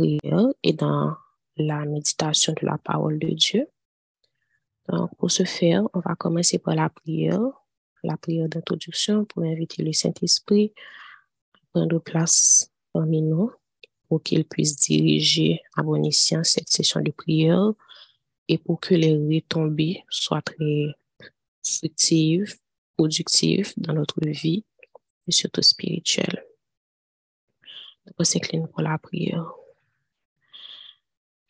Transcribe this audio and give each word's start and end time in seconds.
et 0.00 0.72
dans 0.72 1.16
la 1.56 1.84
méditation 1.84 2.52
de 2.52 2.66
la 2.66 2.78
parole 2.78 3.18
de 3.18 3.28
Dieu. 3.28 3.68
Donc, 4.88 5.16
pour 5.16 5.30
ce 5.30 5.44
faire, 5.44 5.84
on 5.94 6.00
va 6.00 6.14
commencer 6.14 6.58
par 6.58 6.74
la 6.74 6.88
prière, 6.88 7.40
la 8.02 8.16
prière 8.16 8.48
d'introduction 8.48 9.24
pour 9.24 9.44
inviter 9.44 9.82
le 9.82 9.92
Saint-Esprit 9.92 10.72
à 11.54 11.58
prendre 11.72 11.98
place 12.00 12.70
parmi 12.92 13.22
nous 13.22 13.50
pour 14.08 14.22
qu'il 14.22 14.44
puisse 14.44 14.76
diriger 14.76 15.62
à 15.76 15.82
bon 15.82 16.04
escient 16.04 16.44
cette 16.44 16.68
session 16.68 17.00
de 17.00 17.10
prière 17.10 17.72
et 18.48 18.58
pour 18.58 18.80
que 18.80 18.94
les 18.94 19.14
retombées 19.14 20.04
soient 20.10 20.42
très 20.42 20.86
fructives, 21.64 22.54
productives 22.96 23.72
dans 23.78 23.94
notre 23.94 24.20
vie 24.20 24.64
et 25.26 25.32
surtout 25.32 25.62
spirituelles. 25.62 26.44
On 28.18 28.24
s'incline 28.24 28.68
pour 28.68 28.82
la 28.82 28.98
prière. 28.98 29.50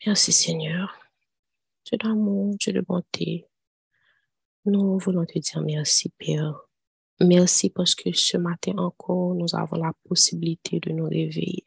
Merci 0.05 0.31
Seigneur. 0.31 0.95
Dieu 1.83 1.97
d'amour, 1.97 2.55
Dieu 2.59 2.71
de 2.73 2.81
bonté. 2.81 3.47
Nous 4.65 4.99
voulons 4.99 5.25
te 5.25 5.39
dire 5.39 5.61
merci 5.61 6.09
Père. 6.09 6.59
Merci 7.19 7.71
parce 7.71 7.95
que 7.95 8.11
ce 8.11 8.37
matin 8.37 8.73
encore, 8.77 9.33
nous 9.33 9.55
avons 9.55 9.77
la 9.77 9.93
possibilité 10.07 10.79
de 10.79 10.91
nous 10.91 11.05
réveiller. 11.05 11.63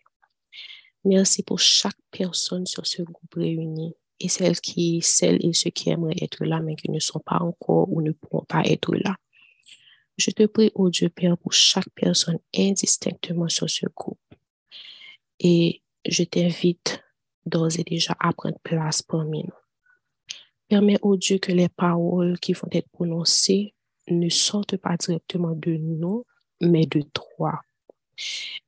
Merci 1.04 1.42
pour 1.42 1.58
chaque 1.58 1.98
personne 2.12 2.64
sur 2.64 2.86
ce 2.86 3.02
groupe 3.02 3.34
réuni 3.34 3.96
et 4.20 4.28
celles 4.28 4.60
qui, 4.60 5.00
celles 5.02 5.44
et 5.44 5.52
ceux 5.52 5.70
qui 5.70 5.90
aimeraient 5.90 6.22
être 6.22 6.44
là, 6.44 6.60
mais 6.60 6.76
qui 6.76 6.92
ne 6.92 7.00
sont 7.00 7.20
pas 7.20 7.38
encore 7.40 7.90
ou 7.90 8.02
ne 8.02 8.12
pourront 8.12 8.44
pas 8.44 8.62
être 8.62 8.94
là. 8.94 9.16
Je 10.16 10.30
te 10.30 10.46
prie, 10.46 10.70
ô 10.76 10.90
Dieu 10.90 11.08
Père, 11.08 11.36
pour 11.38 11.52
chaque 11.52 11.90
personne 11.90 12.38
indistinctement 12.56 13.48
sur 13.48 13.68
ce 13.68 13.86
groupe. 13.86 14.20
Et 15.40 15.82
je 16.06 16.22
t'invite 16.22 17.02
d'ores 17.48 17.78
et 17.78 17.84
déjà 17.84 18.16
à 18.20 18.32
prendre 18.32 18.58
place 18.62 19.02
parmi 19.02 19.44
nous. 19.44 19.52
Permets, 20.68 20.98
ô 21.02 21.16
Dieu, 21.16 21.38
que 21.38 21.52
les 21.52 21.68
paroles 21.68 22.38
qui 22.38 22.52
vont 22.52 22.68
être 22.72 22.88
prononcées 22.90 23.74
ne 24.08 24.28
sortent 24.28 24.76
pas 24.76 24.96
directement 24.96 25.52
de 25.52 25.76
nous, 25.76 26.24
mais 26.60 26.86
de 26.86 27.02
toi. 27.12 27.60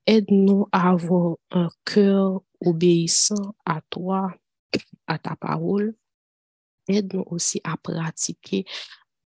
Aide-nous 0.07 0.67
à 0.73 0.91
avoir 0.91 1.37
un 1.51 1.69
cœur 1.85 2.43
obéissant 2.65 3.55
à 3.67 3.81
toi, 3.91 4.33
à 5.07 5.19
ta 5.19 5.37
parole. 5.37 5.95
Aide-nous 6.89 7.25
aussi 7.27 7.61
à 7.65 7.77
pratiquer 7.77 8.65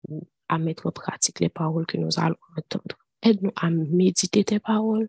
ou 0.09 0.27
à 0.48 0.59
mettre 0.59 0.87
en 0.87 0.92
pratique 0.92 1.41
les 1.41 1.48
paroles 1.48 1.87
que 1.87 1.97
nous 1.97 2.19
allons 2.19 2.37
entendre. 2.56 2.97
Aide-nous 3.22 3.53
à 3.56 3.70
méditer 3.70 4.44
tes 4.44 4.59
paroles, 4.59 5.09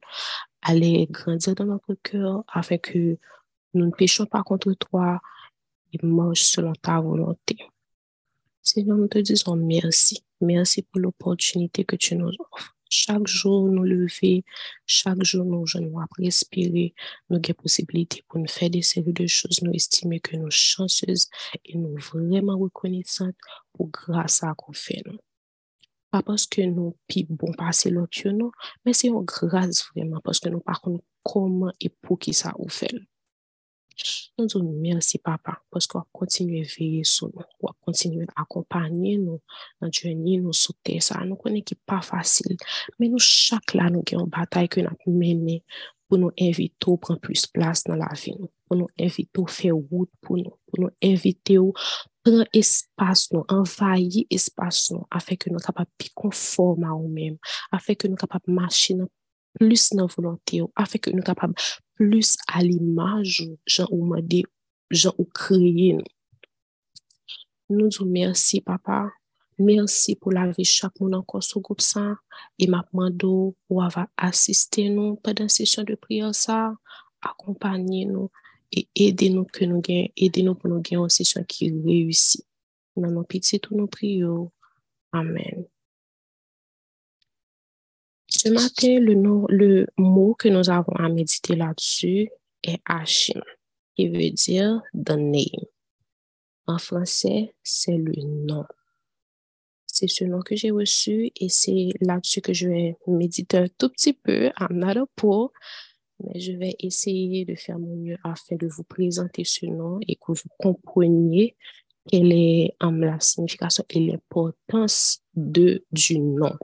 à 0.61 0.73
les 0.73 1.07
grandir 1.07 1.55
dans 1.55 1.65
notre 1.65 1.95
cœur 1.95 2.43
afin 2.47 2.77
que 2.77 3.17
nous 3.73 3.85
ne 3.85 3.91
péchons 3.91 4.25
pas 4.25 4.43
contre 4.43 4.73
toi 4.73 5.19
et 5.91 6.05
marchons 6.05 6.45
selon 6.45 6.73
ta 6.73 6.99
volonté. 6.99 7.57
Seigneur, 8.61 8.97
nous 8.97 9.07
te 9.07 9.19
disons 9.19 9.55
merci. 9.55 10.23
Merci 10.39 10.83
pour 10.83 11.01
l'opportunité 11.01 11.83
que 11.83 11.95
tu 11.95 12.15
nous 12.15 12.29
offres. 12.29 12.75
Chaque 12.89 13.25
jour, 13.25 13.67
nous 13.69 13.83
lever, 13.83 14.45
chaque 14.85 15.23
jour, 15.23 15.45
nous 15.45 15.65
nous 15.81 15.99
respirer, 16.19 16.93
nous 17.29 17.37
avons 17.37 17.53
possibilité 17.55 18.23
pour 18.27 18.39
nous 18.39 18.47
faire 18.47 18.69
des 18.69 18.83
séries 18.83 19.13
de 19.13 19.25
choses, 19.25 19.63
nous 19.63 19.71
estimer 19.73 20.19
que 20.19 20.35
nous 20.35 20.51
sommes 20.51 20.87
chanceuses 20.87 21.27
et 21.65 21.75
nous 21.75 21.97
vraiment 21.97 22.57
reconnaissantes 22.57 23.35
pour 23.73 23.89
grâce 23.89 24.43
à 24.43 24.53
qu'on 24.53 24.73
fait 24.73 25.01
nous. 25.07 25.17
Pas 26.11 26.21
parce 26.21 26.45
que 26.45 26.61
nous 26.61 26.95
pi 27.07 27.25
bon 27.27 27.51
passer 27.53 27.89
l'autre, 27.89 28.29
non, 28.29 28.51
mais 28.85 28.93
c'est 28.93 29.07
une 29.07 29.25
grâce 29.25 29.89
vraiment 29.95 30.21
parce 30.23 30.39
que 30.39 30.49
nous 30.49 30.59
par 30.59 30.79
contre 30.79 31.03
comment 31.23 31.71
et 31.81 31.89
pour 31.89 32.19
qui 32.19 32.33
ça 32.33 32.53
vous 32.59 32.69
fait. 32.69 32.93
Nous 34.37 34.45
disons 34.45 34.63
merci, 34.63 35.17
papa, 35.17 35.61
parce 35.69 35.87
qu'on 35.87 36.03
continue 36.11 36.61
à 36.61 36.67
veiller 36.77 37.03
sur 37.03 37.27
nous, 37.27 37.41
on 37.61 37.69
continue 37.81 38.25
à 38.35 38.41
accompagner 38.41 39.17
nous 39.17 39.41
journée, 39.91 40.37
nous 40.37 40.53
sauter 40.53 40.99
ça. 40.99 41.23
Nous 41.25 41.35
connaissons 41.35 41.63
qui 41.63 41.75
pas 41.75 42.01
facile, 42.01 42.57
mais 42.99 43.09
nous, 43.09 43.19
chaque 43.19 43.73
là, 43.73 43.89
nous 43.89 44.03
avons 44.11 44.25
une 44.25 44.29
bataille 44.29 44.69
que 44.69 44.81
nous 44.81 44.87
avons 44.87 45.17
menée 45.17 45.63
pour 46.07 46.17
nous 46.17 46.31
inviter 46.39 46.91
à 46.91 46.97
prendre 46.97 47.19
plus 47.19 47.41
de 47.41 47.47
place 47.51 47.83
dans 47.83 47.95
la 47.95 48.11
vie, 48.13 48.35
pour 48.67 48.77
nous 48.77 48.87
inviter 48.99 49.41
à 49.41 49.47
faire 49.47 49.75
route 49.75 50.11
pour 50.21 50.37
nous, 50.37 50.53
pour 50.67 50.79
nous 50.79 50.89
inviter 51.03 51.57
à 51.57 51.61
prendre 52.23 52.45
espace, 52.53 53.31
nous, 53.31 53.43
envahir 53.49 54.25
espace, 54.29 54.91
nous, 54.91 55.05
afin 55.11 55.35
que 55.35 55.49
nous 55.49 55.59
soyons 55.59 55.65
capables 55.65 55.91
de 55.99 56.09
conformer 56.13 56.85
à 56.85 56.89
nous-mêmes, 56.89 57.37
afin 57.71 57.95
que 57.95 58.07
nous 58.07 58.15
soyons 58.15 58.27
capables 58.27 58.45
de 58.47 58.53
marcher 58.53 58.95
plus 59.59 59.93
volonté, 60.15 60.61
afin 60.75 60.99
que 60.99 61.09
nous 61.09 61.17
soyons 61.17 61.23
capables 61.23 61.55
plus 61.95 62.37
à 62.47 62.61
l'image 62.61 63.43
Jean 63.65 63.87
ou 63.91 64.05
Madé, 64.05 64.43
Jean 64.89 65.13
ou 65.17 65.25
créé. 65.25 65.97
Nous 67.69 67.87
disons 67.87 68.05
merci, 68.05 68.61
papa. 68.61 69.11
Merci 69.59 70.15
pour 70.15 70.31
la 70.31 70.51
vie 70.51 70.65
chaque 70.65 70.99
monde 70.99 71.15
encore 71.15 71.43
sur 71.43 71.61
groupe 71.61 71.81
ça. 71.81 72.15
Et 72.57 72.67
ma 72.67 72.83
demande 72.91 73.17
pour 73.67 73.83
avoir 73.83 74.07
assisté 74.17 74.89
nous 74.89 75.15
pendant 75.17 75.43
la 75.43 75.49
session 75.49 75.83
de 75.83 75.95
prière 75.95 76.33
ça, 76.33 76.73
accompagner 77.21 78.05
nous 78.05 78.29
et 78.71 78.87
aider 78.95 79.29
nous 79.29 79.45
que 79.45 79.65
nous 79.65 79.81
gagnons, 79.81 80.09
aider 80.17 80.43
nous 80.43 80.55
pour 80.55 80.69
nous 80.69 80.81
gagner 80.81 81.03
une 81.03 81.09
session 81.09 81.43
qui 81.43 81.71
réussit. 81.71 82.45
Dans 82.95 83.09
nos 83.09 83.23
petits, 83.23 83.59
tous 83.59 83.75
nos 83.75 83.87
prières. 83.87 84.47
Amen. 85.11 85.65
Ce 88.43 88.49
matin, 88.49 88.99
le, 88.99 89.13
nom, 89.13 89.45
le 89.47 89.87
mot 89.97 90.33
que 90.33 90.49
nous 90.49 90.69
avons 90.69 90.91
à 90.97 91.07
méditer 91.07 91.55
là-dessus 91.55 92.29
est 92.61 92.81
Hashim, 92.85 93.41
qui 93.95 94.09
veut 94.09 94.31
dire 94.31 94.81
the 94.93 95.11
name. 95.11 95.65
En 96.67 96.77
français, 96.77 97.55
c'est 97.63 97.95
le 97.95 98.11
nom. 98.21 98.65
C'est 99.87 100.09
ce 100.09 100.25
nom 100.25 100.41
que 100.41 100.57
j'ai 100.57 100.71
reçu 100.71 101.31
et 101.39 101.47
c'est 101.47 101.91
là-dessus 102.01 102.41
que 102.41 102.51
je 102.51 102.67
vais 102.67 102.97
méditer 103.07 103.59
un 103.59 103.67
tout 103.77 103.87
petit 103.87 104.11
peu. 104.11 104.51
I'm 104.59 104.77
not 104.77 105.07
mais 106.19 106.41
je 106.41 106.51
vais 106.51 106.75
essayer 106.79 107.45
de 107.45 107.55
faire 107.55 107.79
mon 107.79 107.95
mieux 107.95 108.17
afin 108.25 108.57
de 108.57 108.67
vous 108.67 108.83
présenter 108.83 109.45
ce 109.45 109.67
nom 109.67 109.99
et 110.05 110.17
que 110.17 110.33
vous 110.33 110.49
compreniez 110.59 111.55
quelle 112.09 112.33
est 112.33 112.75
la 112.81 113.21
signification 113.21 113.85
et 113.89 114.01
l'importance 114.01 115.21
du 115.33 116.19
nom. 116.19 116.57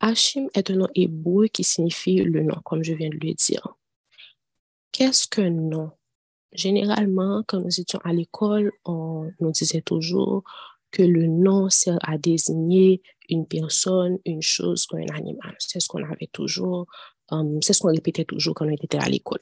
Hachim 0.00 0.48
est 0.54 0.70
un 0.70 0.76
nom 0.76 0.88
hébreu 0.94 1.46
qui 1.48 1.62
signifie 1.62 2.16
le 2.16 2.42
nom, 2.42 2.56
comme 2.64 2.82
je 2.82 2.94
viens 2.94 3.10
de 3.10 3.18
le 3.22 3.34
dire. 3.34 3.76
Qu'est-ce 4.92 5.28
qu'un 5.28 5.50
nom? 5.50 5.90
Généralement, 6.52 7.44
quand 7.46 7.60
nous 7.60 7.80
étions 7.80 8.00
à 8.02 8.12
l'école, 8.12 8.72
on 8.84 9.30
nous 9.40 9.52
disait 9.52 9.82
toujours 9.82 10.42
que 10.90 11.02
le 11.02 11.26
nom 11.26 11.68
sert 11.68 11.98
à 12.02 12.18
désigner 12.18 13.02
une 13.28 13.46
personne, 13.46 14.18
une 14.24 14.42
chose 14.42 14.88
ou 14.92 14.96
un 14.96 15.14
animal. 15.14 15.54
C'est 15.58 15.80
ce 15.80 15.86
qu'on 15.86 16.02
avait 16.02 16.28
toujours, 16.32 16.86
euh, 17.32 17.58
c'est 17.62 17.72
ce 17.72 17.80
qu'on 17.80 17.92
répétait 17.92 18.24
toujours 18.24 18.54
quand 18.54 18.66
on 18.66 18.70
était 18.70 18.98
à 18.98 19.08
l'école. 19.08 19.40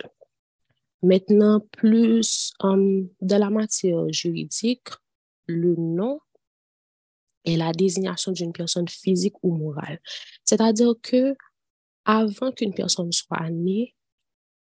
Maintenant, 1.02 1.60
plus 1.72 2.52
euh, 2.64 3.04
dans 3.20 3.38
la 3.38 3.50
matière 3.50 4.12
juridique, 4.12 4.88
le 5.46 5.76
nom 5.76 6.20
la 7.56 7.72
désignation 7.72 8.32
d'une 8.32 8.52
personne 8.52 8.88
physique 8.88 9.34
ou 9.42 9.54
morale. 9.56 10.00
C'est-à-dire 10.44 10.94
que 11.02 11.36
avant 12.04 12.52
qu'une 12.52 12.74
personne 12.74 13.12
soit 13.12 13.50
née, 13.50 13.94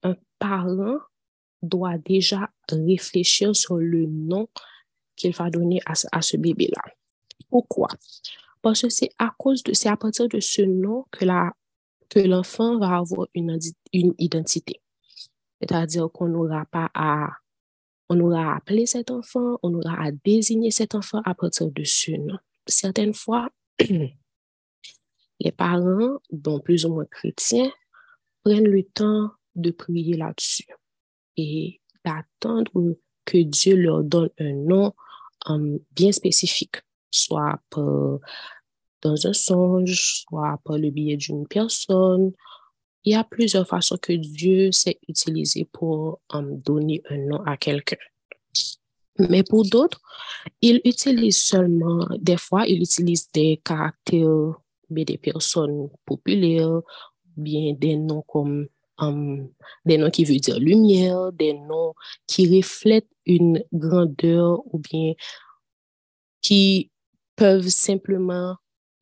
un 0.03 0.17
parent 0.39 0.99
doit 1.62 1.99
déjà 1.99 2.51
réfléchir 2.71 3.55
sur 3.55 3.77
le 3.77 4.07
nom 4.07 4.49
qu'il 5.17 5.34
va 5.34 5.51
donner 5.51 5.81
à, 5.84 6.23
ce 6.23 6.37
bébé-là. 6.37 6.81
Pourquoi? 7.51 7.89
Parce 8.62 8.83
que 8.83 8.89
c'est 8.89 9.11
à 9.19 9.34
cause 9.37 9.62
de, 9.62 9.73
c'est 9.73 9.89
à 9.89 9.97
partir 9.97 10.28
de 10.28 10.41
ce 10.41 10.62
nom 10.62 11.05
que 11.11 11.25
la, 11.25 11.53
que 12.09 12.21
l'enfant 12.21 12.78
va 12.78 12.99
avoir 12.99 13.27
une, 13.34 13.59
une 13.93 14.15
identité. 14.19 14.81
C'est-à-dire 15.61 16.09
qu'on 16.12 16.28
n'aura 16.28 16.65
pas 16.67 16.91
à, 16.95 17.31
on 18.09 18.31
à 18.31 18.57
appeler 18.57 18.87
cet 18.87 19.10
enfant, 19.10 19.59
on 19.63 19.75
aura 19.75 20.03
à 20.03 20.13
désigner 20.13 20.71
cet 20.71 20.95
enfant 20.95 21.21
à 21.25 21.34
partir 21.34 21.71
de 21.71 21.84
ce 21.84 22.13
nom 22.13 22.39
certaines 22.68 23.15
fois, 23.15 23.50
les 25.41 25.53
parents, 25.53 26.18
bon, 26.30 26.60
plus 26.60 26.84
ou 26.84 26.94
moins 26.94 27.06
chrétiens, 27.06 27.70
prennent 28.44 28.68
le 28.68 28.82
temps 28.84 29.30
de 29.54 29.70
prier 29.70 30.16
là-dessus 30.16 30.66
et 31.36 31.80
d'attendre 32.04 32.97
que 33.24 33.38
Dieu 33.38 33.76
leur 33.76 34.03
donne 34.03 34.30
un 34.38 34.53
nom 34.53 34.94
um, 35.47 35.78
bien 35.92 36.12
spécifique, 36.12 36.76
soit 37.10 37.60
dans 37.72 39.26
un 39.26 39.32
songe, 39.32 40.24
soit 40.26 40.60
par 40.65 40.78
le 40.78 40.91
biais 40.91 41.16
d'une 41.16 41.47
personne. 41.47 42.32
Il 43.04 43.12
y 43.12 43.16
a 43.16 43.24
plusieurs 43.24 43.66
façons 43.66 43.97
que 43.97 44.12
Dieu 44.12 44.72
sait 44.72 44.98
utiliser 45.09 45.65
pour 45.65 46.20
um, 46.32 46.59
donner 46.59 47.03
un 47.10 47.18
nom 47.18 47.42
à 47.44 47.56
quelqu'un. 47.56 47.97
Mais 49.18 49.42
pour 49.42 49.65
d'autres, 49.65 50.00
ils 50.60 50.80
utilisent 50.84 51.42
seulement, 51.42 52.06
des 52.18 52.36
fois, 52.36 52.66
ils 52.66 52.80
utilisent 52.80 53.30
des 53.32 53.60
caractères, 53.65 54.54
des 54.91 55.18
personnes 55.18 55.88
populaires, 56.04 56.80
bien 57.36 57.74
des 57.74 57.97
noms 57.97 58.22
comme 58.22 58.68
um, 58.98 59.48
des 59.84 59.98
noms 59.98 60.10
qui 60.10 60.24
veulent 60.24 60.41
dire 60.41 60.59
lumière, 60.59 61.32
des 61.32 61.54
noms 61.54 61.94
qui 62.26 62.56
reflètent 62.56 63.10
une 63.26 63.65
grandeur 63.72 64.60
ou 64.72 64.78
bien 64.78 65.15
qui 66.41 66.91
peuvent 67.36 67.68
simplement 67.68 68.56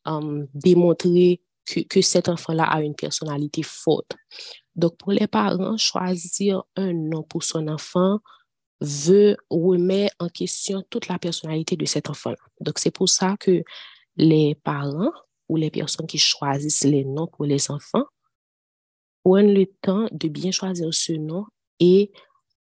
um, 0.04 0.46
démontrer 0.54 1.42
que, 1.64 1.80
que 1.80 2.00
cet 2.00 2.28
enfant-là 2.28 2.64
a 2.64 2.82
une 2.82 2.94
personnalité 2.94 3.62
forte. 3.62 4.12
Donc, 4.74 4.96
pour 4.98 5.12
les 5.12 5.26
parents, 5.26 5.76
choisir 5.76 6.62
un 6.76 6.92
nom 6.92 7.22
pour 7.22 7.42
son 7.42 7.66
enfant 7.68 8.20
veut 8.80 9.36
remettre 9.50 10.14
en 10.18 10.28
question 10.28 10.84
toute 10.90 11.08
la 11.08 11.18
personnalité 11.18 11.76
de 11.76 11.84
cet 11.84 12.10
enfant-là. 12.10 12.36
Donc, 12.60 12.78
c'est 12.78 12.90
pour 12.90 13.08
ça 13.08 13.36
que 13.38 13.62
les 14.16 14.54
parents 14.54 15.12
ou 15.48 15.56
les 15.56 15.70
personnes 15.70 16.06
qui 16.06 16.18
choisissent 16.18 16.84
les 16.84 17.04
noms 17.04 17.26
pour 17.26 17.44
les 17.44 17.70
enfants 17.70 18.04
prennent 19.24 19.54
le 19.54 19.66
temps 19.66 20.08
de 20.12 20.28
bien 20.28 20.50
choisir 20.50 20.92
ce 20.92 21.12
nom 21.12 21.46
et 21.80 22.12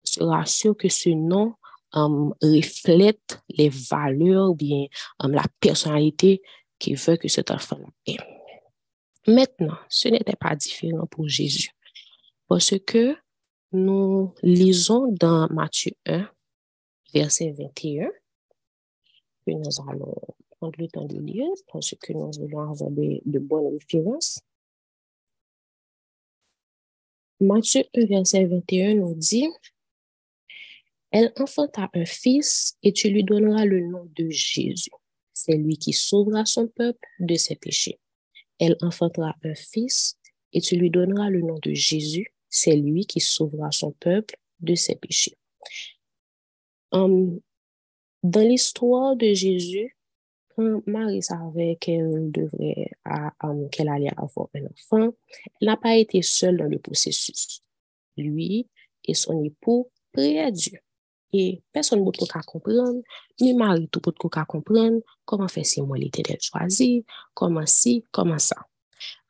se 0.04 0.22
rassurent 0.22 0.76
que 0.76 0.88
ce 0.88 1.10
nom 1.10 1.54
um, 1.92 2.34
reflète 2.42 3.40
les 3.48 3.68
valeurs 3.68 4.50
ou 4.50 4.54
bien 4.54 4.86
um, 5.20 5.32
la 5.32 5.44
personnalité 5.60 6.42
qui 6.78 6.94
veut 6.94 7.16
que 7.16 7.28
cet 7.28 7.50
enfant 7.50 7.78
ait. 8.06 8.16
Maintenant, 9.26 9.76
ce 9.88 10.08
n'était 10.08 10.36
pas 10.36 10.56
différent 10.56 11.06
pour 11.06 11.28
Jésus 11.28 11.70
parce 12.48 12.74
que 12.86 13.16
nous 13.72 14.34
lisons 14.42 15.12
dans 15.12 15.48
Matthieu 15.50 15.92
1, 16.06 16.28
verset 17.14 17.52
21, 17.52 18.10
que 19.46 19.50
nous 19.52 19.88
allons 19.88 20.14
prendre 20.50 20.74
le 20.78 20.88
temps 20.88 21.06
de 21.06 21.18
lire 21.18 21.48
parce 21.72 21.94
que 22.00 22.12
nous 22.12 22.30
voulons 22.32 22.70
avoir 22.70 22.90
de, 22.90 23.38
bonnes 23.38 23.72
références. 23.72 24.40
Matthieu 27.40 27.84
1, 27.94 28.06
verset 28.06 28.44
21 28.44 28.94
nous 28.96 29.14
dit, 29.14 29.48
Elle 31.10 31.32
enfanta 31.36 31.88
un 31.94 32.04
fils 32.04 32.76
et 32.82 32.92
tu 32.92 33.08
lui 33.08 33.24
donneras 33.24 33.64
le 33.64 33.80
nom 33.80 34.08
de 34.14 34.28
Jésus. 34.28 34.90
C'est 35.32 35.56
lui 35.56 35.78
qui 35.78 35.94
sauvera 35.94 36.44
son 36.44 36.68
peuple 36.68 37.08
de 37.20 37.34
ses 37.36 37.56
péchés. 37.56 37.98
Elle 38.58 38.76
enfantera 38.82 39.34
un 39.42 39.54
fils 39.54 40.18
et 40.52 40.60
tu 40.60 40.76
lui 40.76 40.90
donneras 40.90 41.30
le 41.30 41.40
nom 41.40 41.58
de 41.60 41.72
Jésus 41.72 42.32
c'est 42.52 42.76
lui 42.76 43.06
qui 43.06 43.18
sauvera 43.18 43.72
son 43.72 43.92
peuple 43.92 44.36
de 44.60 44.76
ses 44.76 44.94
péchés. 44.94 45.36
Um, 46.92 47.40
dans 48.22 48.46
l'histoire 48.46 49.16
de 49.16 49.32
Jésus, 49.32 49.96
quand 50.54 50.86
Marie 50.86 51.22
savait 51.22 51.76
qu'elle 51.80 52.30
devrait, 52.30 52.90
qu'elle 53.72 53.88
allait 53.88 54.12
avoir 54.16 54.48
un 54.54 54.66
enfant, 54.66 55.14
elle 55.60 55.68
n'a 55.68 55.76
pas 55.78 55.96
été 55.96 56.20
seule 56.20 56.58
dans 56.58 56.68
le 56.68 56.78
processus. 56.78 57.62
Lui 58.18 58.68
et 59.04 59.14
son 59.14 59.42
époux 59.42 59.90
priaient 60.12 60.52
Dieu. 60.52 60.78
Et 61.32 61.62
personne 61.72 62.04
ne 62.04 62.10
peut 62.10 62.26
comprendre, 62.46 63.00
ni 63.40 63.54
Marie 63.54 63.88
tout 63.88 64.00
peut 64.00 64.12
comprendre 64.12 65.00
comment 65.24 65.48
faire 65.48 65.64
si 65.64 65.80
moi 65.80 65.96
l'éternel 65.96 66.38
choisi, 66.42 67.06
comment 67.32 67.64
si, 67.64 68.04
comment 68.12 68.38
ça. 68.38 68.56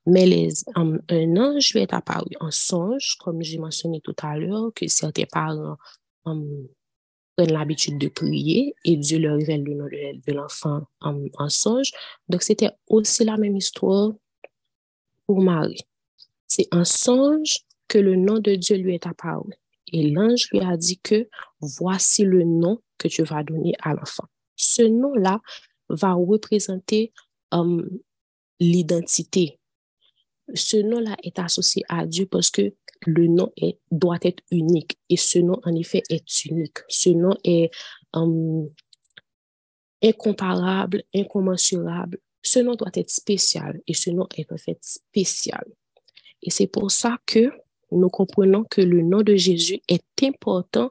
Mais 0.06 0.26
les, 0.26 0.48
un 0.74 1.36
ange 1.36 1.74
lui 1.74 1.80
est 1.80 1.94
apparu 1.94 2.30
en 2.40 2.50
songe, 2.50 3.16
comme 3.20 3.40
j'ai 3.42 3.58
mentionné 3.58 4.00
tout 4.00 4.16
à 4.22 4.36
l'heure, 4.36 4.72
que 4.74 4.88
certains 4.88 5.26
parents 5.30 5.76
prennent 6.24 7.52
l'habitude 7.52 7.98
de 7.98 8.08
prier 8.08 8.74
et 8.84 8.96
Dieu 8.96 9.18
leur 9.18 9.36
révèle 9.36 9.62
le 9.62 9.74
nom 9.74 9.86
de 9.86 10.32
l'enfant 10.32 10.82
en 11.00 11.48
songe. 11.48 11.92
Donc, 12.28 12.42
c'était 12.42 12.70
aussi 12.88 13.24
la 13.24 13.36
même 13.36 13.56
histoire 13.56 14.12
pour 15.26 15.40
Marie. 15.40 15.80
C'est 16.48 16.66
en 16.72 16.84
songe 16.84 17.60
que 17.86 17.98
le 17.98 18.16
nom 18.16 18.38
de 18.38 18.56
Dieu 18.56 18.76
lui 18.76 18.94
est 18.94 19.06
apparu. 19.06 19.52
Et 19.92 20.10
l'ange 20.10 20.48
lui 20.52 20.60
a 20.60 20.76
dit 20.76 20.98
que 20.98 21.28
voici 21.60 22.24
le 22.24 22.44
nom 22.44 22.80
que 22.98 23.08
tu 23.08 23.22
vas 23.22 23.44
donner 23.44 23.74
à 23.80 23.94
l'enfant. 23.94 24.24
Ce 24.56 24.82
nom-là 24.82 25.40
va 25.88 26.14
représenter 26.14 27.12
l'identité 28.58 29.58
ce 30.54 30.76
nom-là 30.76 31.16
est 31.22 31.38
associé 31.38 31.82
à 31.88 32.06
Dieu 32.06 32.26
parce 32.26 32.50
que 32.50 32.74
le 33.06 33.26
nom 33.26 33.52
doit 33.90 34.18
être 34.22 34.42
unique. 34.50 34.98
Et 35.08 35.16
ce 35.16 35.38
nom, 35.38 35.58
en 35.64 35.74
effet, 35.74 36.02
est 36.10 36.44
unique. 36.44 36.78
Ce 36.88 37.10
nom 37.10 37.36
est 37.44 37.70
um, 38.12 38.68
incomparable, 40.02 41.02
incommensurable. 41.14 42.18
Ce 42.42 42.58
nom 42.58 42.74
doit 42.74 42.90
être 42.94 43.10
spécial 43.10 43.80
et 43.86 43.94
ce 43.94 44.10
nom 44.10 44.26
est 44.36 44.50
en 44.52 44.56
fait 44.56 44.78
spécial. 44.80 45.64
Et 46.42 46.50
c'est 46.50 46.66
pour 46.66 46.90
ça 46.90 47.18
que 47.26 47.50
nous 47.92 48.08
comprenons 48.08 48.64
que 48.64 48.80
le 48.80 49.02
nom 49.02 49.22
de 49.22 49.36
Jésus 49.36 49.80
est 49.88 50.04
important 50.22 50.90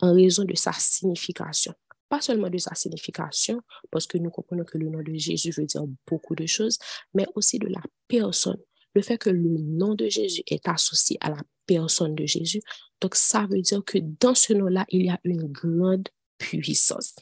en 0.00 0.14
raison 0.14 0.44
de 0.44 0.54
sa 0.54 0.72
signification. 0.72 1.72
Pas 2.08 2.20
seulement 2.20 2.50
de 2.50 2.58
sa 2.58 2.74
signification, 2.74 3.60
parce 3.90 4.06
que 4.06 4.18
nous 4.18 4.30
comprenons 4.30 4.64
que 4.64 4.76
le 4.76 4.88
nom 4.88 5.00
de 5.00 5.14
Jésus 5.14 5.52
veut 5.52 5.64
dire 5.64 5.84
beaucoup 6.08 6.34
de 6.34 6.44
choses, 6.44 6.76
mais 7.14 7.24
aussi 7.36 7.58
de 7.58 7.68
la 7.68 7.80
personne 8.08 8.58
le 8.94 9.02
fait 9.02 9.18
que 9.18 9.30
le 9.30 9.58
nom 9.58 9.94
de 9.94 10.08
Jésus 10.08 10.42
est 10.46 10.66
associé 10.68 11.16
à 11.20 11.30
la 11.30 11.42
personne 11.66 12.14
de 12.14 12.26
Jésus. 12.26 12.60
Donc, 13.00 13.14
ça 13.14 13.46
veut 13.48 13.60
dire 13.60 13.84
que 13.84 13.98
dans 13.98 14.34
ce 14.34 14.52
nom-là, 14.52 14.84
il 14.88 15.06
y 15.06 15.10
a 15.10 15.20
une 15.24 15.46
grande 15.46 16.08
puissance. 16.38 17.14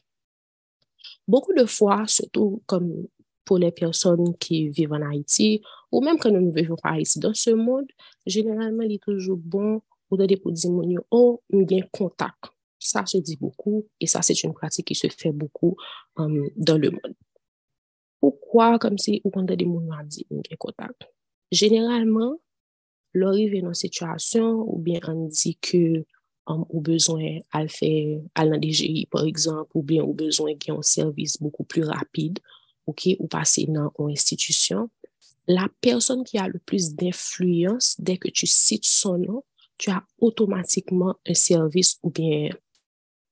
Beaucoup 1.26 1.52
de 1.54 1.66
fois, 1.66 2.06
surtout 2.06 2.62
comme 2.66 3.06
pour 3.44 3.58
les 3.58 3.72
personnes 3.72 4.36
qui 4.38 4.68
vivent 4.68 4.92
en 4.92 5.02
Haïti, 5.02 5.62
ou 5.90 6.00
même 6.00 6.18
quand 6.18 6.30
nous 6.30 6.40
ne 6.40 6.52
vivons 6.52 6.76
pas 6.76 6.98
ici 6.98 7.18
dans 7.18 7.34
ce 7.34 7.50
monde, 7.50 7.86
généralement, 8.26 8.82
il 8.82 8.92
est 8.92 9.02
toujours 9.02 9.38
bon 9.38 9.82
pour 10.08 10.18
dire 10.18 10.38
oh, 11.10 11.42
il 11.50 11.88
contact. 11.92 12.44
Ça 12.78 13.04
se 13.04 13.18
dit 13.18 13.36
beaucoup 13.36 13.86
et 14.00 14.06
ça, 14.06 14.22
c'est 14.22 14.42
une 14.44 14.54
pratique 14.54 14.86
qui 14.86 14.94
se 14.94 15.08
fait 15.08 15.32
beaucoup 15.32 15.76
um, 16.16 16.48
dans 16.56 16.78
le 16.78 16.90
monde. 16.90 17.14
Pourquoi, 18.20 18.78
comme 18.78 18.98
si, 18.98 19.20
on 19.24 19.46
a 19.46 19.56
des 19.56 19.64
gens 19.64 20.04
dit, 20.04 20.26
contact? 20.58 21.06
Généralement, 21.50 22.38
l'arrivée 23.14 23.62
dans 23.62 23.68
une 23.68 23.74
situation 23.74 24.64
ou 24.66 24.78
bien 24.78 25.00
on 25.08 25.28
dit 25.28 25.56
que 25.60 26.04
um, 26.46 26.64
ou 26.68 26.80
besoin 26.80 27.38
à 27.52 27.66
faire 27.68 28.20
à 28.34 28.44
DGI 28.44 29.06
par 29.10 29.24
exemple 29.24 29.70
ou 29.74 29.82
bien 29.82 30.02
au 30.02 30.12
besoin 30.12 30.54
qu'il 30.54 30.72
y 30.72 30.76
ait 30.76 30.78
un 30.78 30.82
service 30.82 31.40
beaucoup 31.40 31.64
plus 31.64 31.84
rapide 31.84 32.38
ok 32.86 33.08
ou 33.18 33.26
passer 33.26 33.66
dans 33.66 33.92
une 33.98 34.10
institution 34.10 34.90
la 35.46 35.68
personne 35.80 36.24
qui 36.24 36.38
a 36.38 36.48
le 36.48 36.58
plus 36.58 36.94
d'influence 36.94 37.96
dès 37.98 38.18
que 38.18 38.28
tu 38.28 38.46
cites 38.46 38.86
son 38.86 39.18
nom 39.18 39.42
tu 39.78 39.90
as 39.90 40.04
automatiquement 40.18 41.14
un 41.26 41.34
service 41.34 41.98
ou 42.02 42.10
bien 42.10 42.50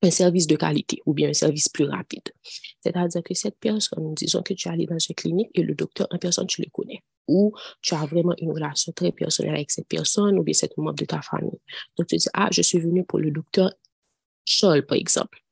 un 0.03 0.11
service 0.11 0.47
de 0.47 0.57
qualité 0.57 1.03
ou 1.07 1.13
bien 1.13 1.31
un 1.31 1.35
service 1.35 1.69
plus 1.69 1.87
rapide. 1.87 2.31
C'est-à-dire 2.81 3.23
que 3.25 3.35
cette 3.35 3.59
personne, 3.59 4.15
disons 4.15 4.43
que 4.43 4.55
tu 4.55 4.69
es 4.69 4.71
allé 4.71 4.87
dans 4.87 4.99
une 4.99 5.15
clinique 5.17 5.51
et 5.55 5.63
le 5.63 5.75
docteur 5.75 6.07
en 6.11 6.19
personne, 6.19 6.47
tu 6.47 6.63
le 6.63 6.69
connais 6.71 7.03
ou 7.29 7.53
tu 7.83 7.95
as 7.95 8.05
vraiment 8.07 8.35
une 8.39 8.53
relation 8.53 8.93
très 8.93 9.13
personnelle 9.13 9.55
avec 9.55 9.71
cette 9.71 9.89
personne 9.89 10.39
ou 10.39 10.43
bien 10.43 10.55
cette 10.55 10.77
membre 10.77 10.95
de 10.95 11.05
ta 11.05 11.23
famille. 11.23 11.61
Donc, 11.97 12.07
tu 12.09 12.17
dis, 12.17 12.29
ah, 12.35 12.49
je 12.51 12.63
suis 12.63 12.79
venu 12.79 13.05
pour 13.05 13.19
le 13.19 13.31
docteur 13.31 13.73
Scholl, 14.45 14.87
par 14.87 14.97
exemple. 14.97 15.43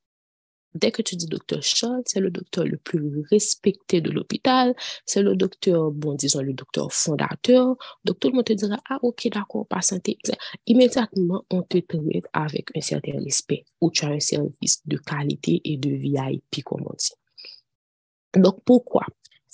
Dès 0.73 0.91
que 0.91 1.01
tu 1.01 1.15
dis 1.15 1.27
docteur 1.27 1.63
Scholl, 1.63 2.01
c'est 2.05 2.19
le 2.19 2.29
docteur 2.29 2.65
le 2.65 2.75
plus 2.77 3.23
respecté 3.31 4.01
de 4.01 4.11
l'hôpital, 4.11 4.75
c'est 5.05 5.23
le 5.23 5.35
docteur, 5.35 5.89
bon, 5.89 6.15
disons, 6.15 6.41
le 6.41 6.51
docteur 6.51 6.91
fondateur. 6.91 7.77
Donc, 8.03 8.19
tout 8.19 8.27
le 8.29 8.35
monde 8.35 8.45
te 8.45 8.53
dira, 8.53 8.77
ah, 8.89 8.99
ok, 9.01 9.29
d'accord, 9.31 9.65
pas 9.67 9.81
santé. 9.81 10.17
Immédiatement, 10.65 11.45
on 11.49 11.61
te 11.61 11.77
traite 11.77 12.25
avec 12.33 12.69
un 12.75 12.81
certain 12.81 13.13
respect 13.23 13.63
où 13.79 13.89
tu 13.89 14.03
as 14.03 14.09
un 14.09 14.19
service 14.19 14.81
de 14.85 14.97
qualité 14.97 15.61
et 15.63 15.77
de 15.77 15.91
VIP, 15.91 16.63
comme 16.65 16.83
on 16.85 16.93
dit. 16.97 17.11
Donc, 18.35 18.61
pourquoi? 18.65 19.05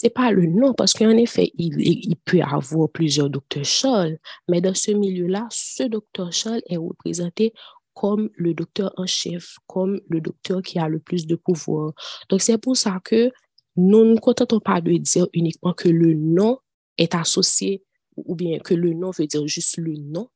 C'est 0.02 0.10
pas 0.10 0.32
le 0.32 0.48
nom, 0.48 0.74
parce 0.74 0.94
qu'en 0.94 1.12
effet, 1.12 1.52
il, 1.60 1.80
il, 1.80 2.16
peut 2.16 2.42
avoir 2.42 2.90
plusieurs 2.90 3.30
docteurs 3.30 3.66
Scholl, 3.66 4.18
mais 4.50 4.60
dans 4.60 4.74
ce 4.74 4.90
milieu-là, 4.90 5.48
ce 5.52 5.84
docteur 5.84 6.34
Scholl 6.34 6.64
est 6.68 6.78
représenté 6.78 7.54
comme 7.94 8.32
le 8.34 8.56
docteur 8.56 8.92
en 8.98 9.06
chef, 9.06 9.58
comme 9.68 10.02
le 10.10 10.20
docteur 10.20 10.64
qui 10.64 10.80
a 10.80 10.88
le 10.88 10.98
plus 11.00 11.28
de 11.28 11.36
pouvoir. 11.36 11.92
Donc, 12.30 12.42
c'est 12.42 12.58
pour 12.58 12.76
ça 12.76 13.00
que 13.04 13.32
nous 13.76 14.04
ne 14.04 14.18
contentons 14.18 14.60
pas 14.60 14.82
de 14.82 14.92
dire 14.94 15.28
uniquement 15.34 15.74
que 15.74 15.90
le 15.90 16.16
nom 16.16 16.58
est 16.98 17.14
associé, 17.14 17.84
ou 18.16 18.34
bien 18.34 18.58
que 18.58 18.74
le 18.74 18.96
nom 18.96 19.12
veut 19.12 19.28
dire 19.28 19.46
juste 19.46 19.78
le 19.78 19.94
nom, 19.98 20.30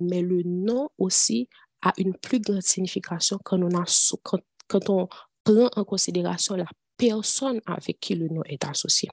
mais 0.00 0.20
le 0.20 0.42
nom 0.42 0.88
aussi 0.98 1.48
a 1.82 1.92
une 1.96 2.16
plus 2.16 2.40
grande 2.40 2.62
signification 2.62 3.38
quand 3.44 3.62
on, 3.62 3.78
a, 3.78 3.84
quand, 4.24 4.40
quand 4.66 4.90
on 4.90 5.08
prend 5.44 5.70
en 5.76 5.84
considération 5.84 6.56
la 6.56 6.66
personne 7.02 7.60
avec 7.66 7.98
qui 7.98 8.14
le 8.14 8.28
nom 8.28 8.44
est 8.44 8.64
associé. 8.64 9.08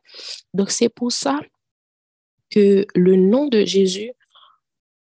Donc, 0.54 0.70
c'est 0.70 0.90
pour 0.90 1.12
ça 1.12 1.40
que 2.52 2.86
le 2.94 3.16
nom 3.16 3.48
de 3.48 3.66
Jésus 3.66 4.12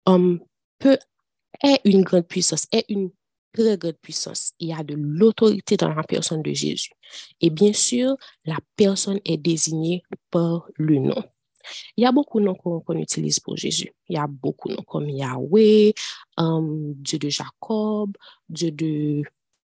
um, 0.07 0.41
peut, 0.81 0.99
est 1.63 1.81
une 1.85 2.03
grande 2.03 2.27
puissance, 2.27 2.67
est 2.73 2.85
une 2.89 3.11
très 3.53 3.79
grande 3.79 3.99
puissance. 4.03 4.55
Il 4.59 4.69
y 4.69 4.73
a 4.73 4.83
de 4.83 4.95
l'autorité 4.97 5.77
dans 5.77 5.95
la 5.95 6.03
personne 6.03 6.43
de 6.43 6.53
Jésus. 6.53 6.91
Et 7.41 7.51
bien 7.51 7.73
sûr, 7.73 8.17
la 8.45 8.59
personne 8.75 9.21
est 9.25 9.37
désignée 9.37 10.03
par 10.33 10.67
le 10.75 10.99
nom. 10.99 11.23
Il 11.97 12.03
y 12.03 12.07
a 12.07 12.13
beaucoup 12.13 12.41
de 12.41 12.45
noms 12.45 12.55
qu'on 12.55 12.99
utilise 12.99 13.39
pour 13.39 13.57
Jésus. 13.57 13.93
Il 14.09 14.17
y 14.17 14.19
a 14.19 14.27
beaucoup 14.27 14.69
de 14.69 14.75
noms 14.75 14.83
comme 14.83 15.09
Yahweh, 15.09 15.95
um, 16.37 16.93
Dieu 16.95 17.19
de 17.19 17.29
Jacob, 17.29 18.17
Dieu 18.49 18.73
de 18.73 19.23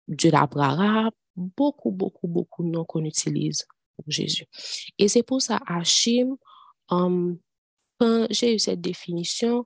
Dieu 0.07 0.31
d'Abraham, 0.31 1.11
beaucoup, 1.39 1.91
beaucoup, 1.91 2.27
beaucoup 2.27 2.63
de 2.63 2.69
noms 2.69 2.85
qu'on 2.85 3.05
utilise 3.05 3.65
pour 3.95 4.05
Jésus. 4.07 4.45
Et 4.97 5.07
c'est 5.07 5.23
pour 5.23 5.41
ça, 5.41 5.59
Hachim, 5.65 6.35
um, 6.89 7.37
quand 7.99 8.27
j'ai 8.29 8.55
eu 8.55 8.59
cette 8.59 8.81
définition, 8.81 9.65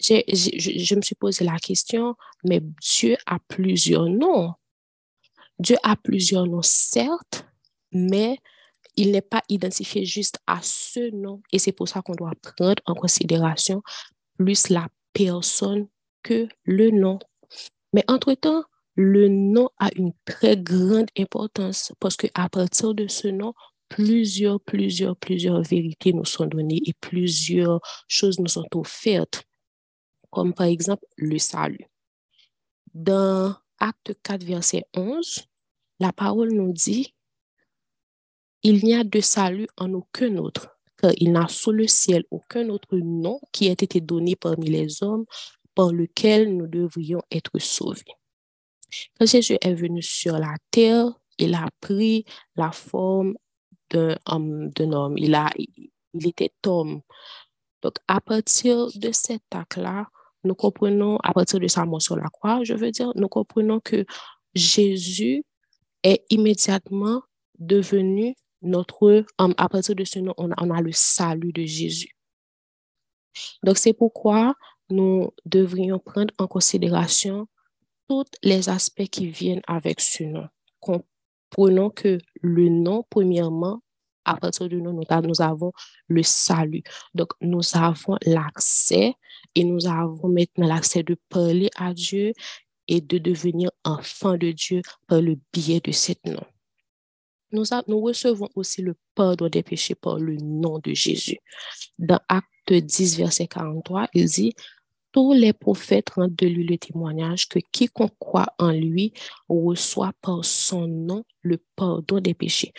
je, 0.00 0.22
je 0.28 0.94
me 0.94 1.02
suis 1.02 1.14
posé 1.14 1.44
la 1.44 1.58
question, 1.58 2.14
mais 2.44 2.60
Dieu 2.60 3.16
a 3.26 3.38
plusieurs 3.38 4.08
noms. 4.08 4.54
Dieu 5.58 5.76
a 5.82 5.96
plusieurs 5.96 6.46
noms, 6.46 6.62
certes, 6.62 7.44
mais 7.92 8.38
il 8.96 9.12
n'est 9.12 9.20
pas 9.20 9.42
identifié 9.48 10.04
juste 10.04 10.38
à 10.46 10.60
ce 10.62 11.10
nom. 11.14 11.42
Et 11.52 11.58
c'est 11.58 11.72
pour 11.72 11.88
ça 11.88 12.02
qu'on 12.02 12.14
doit 12.14 12.32
prendre 12.56 12.82
en 12.86 12.94
considération 12.94 13.82
plus 14.36 14.68
la 14.68 14.88
personne 15.12 15.88
que 16.22 16.48
le 16.64 16.90
nom. 16.90 17.18
Mais 17.92 18.04
entre-temps, 18.08 18.64
le 19.00 19.28
nom 19.28 19.70
a 19.78 19.88
une 19.96 20.12
très 20.26 20.56
grande 20.56 21.08
importance 21.18 21.92
parce 22.00 22.16
qu'à 22.16 22.48
partir 22.50 22.94
de 22.94 23.08
ce 23.08 23.28
nom, 23.28 23.54
plusieurs, 23.88 24.60
plusieurs, 24.60 25.16
plusieurs 25.16 25.62
vérités 25.62 26.12
nous 26.12 26.26
sont 26.26 26.46
données 26.46 26.82
et 26.84 26.92
plusieurs 27.00 27.80
choses 28.08 28.38
nous 28.38 28.48
sont 28.48 28.66
offertes, 28.74 29.44
comme 30.30 30.52
par 30.52 30.66
exemple 30.66 31.06
le 31.16 31.38
salut. 31.38 31.86
Dans 32.92 33.56
Acte 33.78 34.14
4, 34.22 34.44
verset 34.44 34.84
11, 34.94 35.46
la 35.98 36.12
parole 36.12 36.52
nous 36.52 36.72
dit 36.72 37.14
il 38.62 38.84
n'y 38.84 38.94
a 38.94 39.04
de 39.04 39.20
salut 39.20 39.68
en 39.78 39.94
aucun 39.94 40.36
autre, 40.36 40.76
car 40.98 41.12
il 41.16 41.32
n'a 41.32 41.48
sous 41.48 41.72
le 41.72 41.86
ciel 41.86 42.24
aucun 42.30 42.68
autre 42.68 42.98
nom 42.98 43.40
qui 43.52 43.68
ait 43.68 43.72
été 43.72 44.02
donné 44.02 44.36
parmi 44.36 44.68
les 44.68 45.02
hommes 45.02 45.24
par 45.74 45.90
lequel 45.90 46.54
nous 46.54 46.66
devrions 46.66 47.22
être 47.30 47.58
sauvés. 47.58 48.19
Quand 49.18 49.26
Jésus 49.26 49.56
est 49.60 49.74
venu 49.74 50.02
sur 50.02 50.38
la 50.38 50.54
terre, 50.70 51.06
il 51.38 51.54
a 51.54 51.68
pris 51.80 52.24
la 52.56 52.70
forme 52.72 53.34
d'un 53.90 54.16
homme, 54.26 54.70
homme. 54.78 55.18
Il, 55.18 55.34
a, 55.34 55.50
il 55.56 56.26
était 56.26 56.52
homme. 56.66 57.00
Donc, 57.82 57.94
à 58.08 58.20
partir 58.20 58.88
de 58.94 59.10
cet 59.12 59.42
acte-là, 59.50 60.06
nous 60.44 60.54
comprenons, 60.54 61.18
à 61.22 61.32
partir 61.32 61.60
de 61.60 61.68
sa 61.68 61.84
mort 61.84 62.02
sur 62.02 62.16
la 62.16 62.28
croix, 62.28 62.62
je 62.64 62.74
veux 62.74 62.90
dire, 62.90 63.12
nous 63.14 63.28
comprenons 63.28 63.80
que 63.80 64.04
Jésus 64.54 65.44
est 66.02 66.24
immédiatement 66.30 67.22
devenu 67.58 68.34
notre, 68.62 69.24
à 69.38 69.68
partir 69.68 69.94
de 69.94 70.04
ce 70.04 70.18
nom, 70.18 70.34
on 70.36 70.50
a, 70.50 70.80
le 70.80 70.92
salut 70.92 71.52
de 71.52 71.64
Jésus. 71.64 72.14
Donc, 73.62 73.78
c'est 73.78 73.92
pourquoi 73.92 74.54
nous 74.90 75.30
devrions 75.44 75.98
prendre 75.98 76.32
en 76.38 76.46
considération 76.46 77.46
tous 78.10 78.24
les 78.42 78.68
aspects 78.68 79.06
qui 79.06 79.28
viennent 79.28 79.62
avec 79.68 80.00
ce 80.00 80.24
nom. 80.24 80.48
Comprenons 80.80 81.90
que 81.90 82.18
le 82.42 82.68
nom, 82.68 83.04
premièrement, 83.08 83.84
à 84.24 84.36
partir 84.36 84.68
de 84.68 84.80
nous, 84.80 84.92
nous 84.92 85.40
avons 85.40 85.70
le 86.08 86.24
salut. 86.24 86.82
Donc, 87.14 87.28
nous 87.40 87.60
avons 87.74 88.18
l'accès 88.26 89.14
et 89.54 89.62
nous 89.62 89.86
avons 89.86 90.28
maintenant 90.28 90.66
l'accès 90.66 91.04
de 91.04 91.16
parler 91.28 91.70
à 91.76 91.94
Dieu 91.94 92.32
et 92.88 93.00
de 93.00 93.18
devenir 93.18 93.70
enfant 93.84 94.36
de 94.36 94.50
Dieu 94.50 94.82
par 95.06 95.22
le 95.22 95.38
biais 95.52 95.78
de 95.78 95.92
ce 95.92 96.12
nom 96.24 96.44
nous, 97.52 98.00
recevons 98.00 98.48
aussi 98.54 98.82
le 98.82 98.96
pardon 99.14 99.48
des 99.48 99.62
péchés 99.62 99.94
par 99.94 100.18
le 100.18 100.36
nom 100.36 100.78
de 100.78 100.94
Jésus. 100.94 101.38
Dans 101.98 102.20
Acte 102.28 102.72
10, 102.72 103.18
verset 103.18 103.46
43, 103.46 104.08
il 104.14 104.26
dit, 104.26 104.54
tous 105.12 105.32
les 105.32 105.52
prophètes 105.52 106.10
rendent 106.10 106.34
de 106.36 106.46
lui 106.46 106.64
le 106.64 106.78
témoignage 106.78 107.48
que 107.48 107.58
quiconque 107.72 108.14
croit 108.18 108.54
en 108.58 108.70
lui 108.70 109.12
reçoit 109.48 110.12
par 110.20 110.44
son 110.44 110.86
nom 110.86 111.24
le 111.42 111.58
pardon 111.76 112.20
des 112.20 112.34
péchés. 112.34 112.72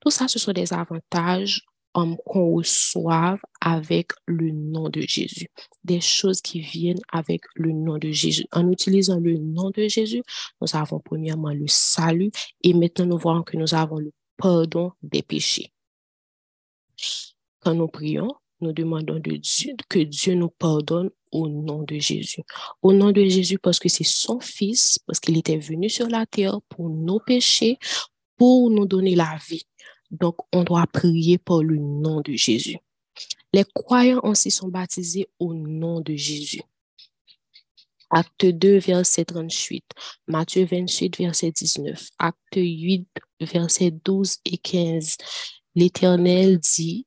Tout 0.00 0.10
ça, 0.10 0.28
ce 0.28 0.38
sont 0.38 0.52
des 0.52 0.72
avantages 0.72 1.62
qu'on 1.92 2.54
reçoit 2.54 3.38
avec 3.60 4.10
le 4.26 4.50
nom 4.50 4.88
de 4.88 5.00
Jésus, 5.02 5.48
des 5.84 6.00
choses 6.00 6.40
qui 6.40 6.60
viennent 6.60 7.00
avec 7.12 7.42
le 7.54 7.72
nom 7.72 7.98
de 7.98 8.10
Jésus. 8.10 8.46
En 8.52 8.70
utilisant 8.70 9.20
le 9.20 9.38
nom 9.38 9.70
de 9.70 9.86
Jésus, 9.86 10.22
nous 10.60 10.68
avons 10.74 10.98
premièrement 10.98 11.52
le 11.52 11.68
salut 11.68 12.32
et 12.62 12.74
maintenant 12.74 13.06
nous 13.06 13.18
voyons 13.18 13.42
que 13.44 13.56
nous 13.56 13.74
avons 13.74 13.98
le 13.98 14.10
pardon 14.36 14.92
des 15.02 15.22
péchés. 15.22 15.72
Quand 17.60 17.74
nous 17.74 17.88
prions, 17.88 18.28
nous 18.60 18.72
demandons 18.72 19.18
de 19.18 19.36
Dieu, 19.36 19.74
que 19.88 19.98
Dieu 19.98 20.34
nous 20.34 20.48
pardonne 20.48 21.10
au 21.32 21.48
nom 21.48 21.82
de 21.82 21.98
Jésus. 21.98 22.42
Au 22.82 22.92
nom 22.92 23.10
de 23.12 23.24
Jésus 23.24 23.58
parce 23.58 23.78
que 23.78 23.88
c'est 23.88 24.04
son 24.04 24.40
Fils, 24.40 24.98
parce 25.06 25.20
qu'il 25.20 25.36
était 25.36 25.58
venu 25.58 25.90
sur 25.90 26.08
la 26.08 26.26
terre 26.26 26.60
pour 26.68 26.88
nos 26.88 27.20
péchés, 27.20 27.78
pour 28.36 28.70
nous 28.70 28.86
donner 28.86 29.14
la 29.14 29.38
vie. 29.48 29.66
Donc, 30.10 30.36
on 30.52 30.62
doit 30.62 30.86
prier 30.86 31.38
par 31.38 31.62
le 31.62 31.76
nom 31.76 32.20
de 32.20 32.32
Jésus. 32.32 32.78
Les 33.52 33.64
croyants 33.64 34.20
aussi 34.22 34.50
sont 34.50 34.68
baptisés 34.68 35.28
au 35.38 35.54
nom 35.54 36.00
de 36.00 36.14
Jésus. 36.14 36.62
Acte 38.10 38.46
2, 38.46 38.78
verset 38.78 39.24
38. 39.24 39.84
Matthieu 40.28 40.64
28, 40.64 41.18
verset 41.18 41.50
19. 41.50 42.10
Acte 42.18 42.56
8, 42.56 43.08
verset 43.40 43.90
12 43.90 44.38
et 44.44 44.58
15. 44.58 45.16
L'Éternel 45.74 46.58
dit, 46.58 47.06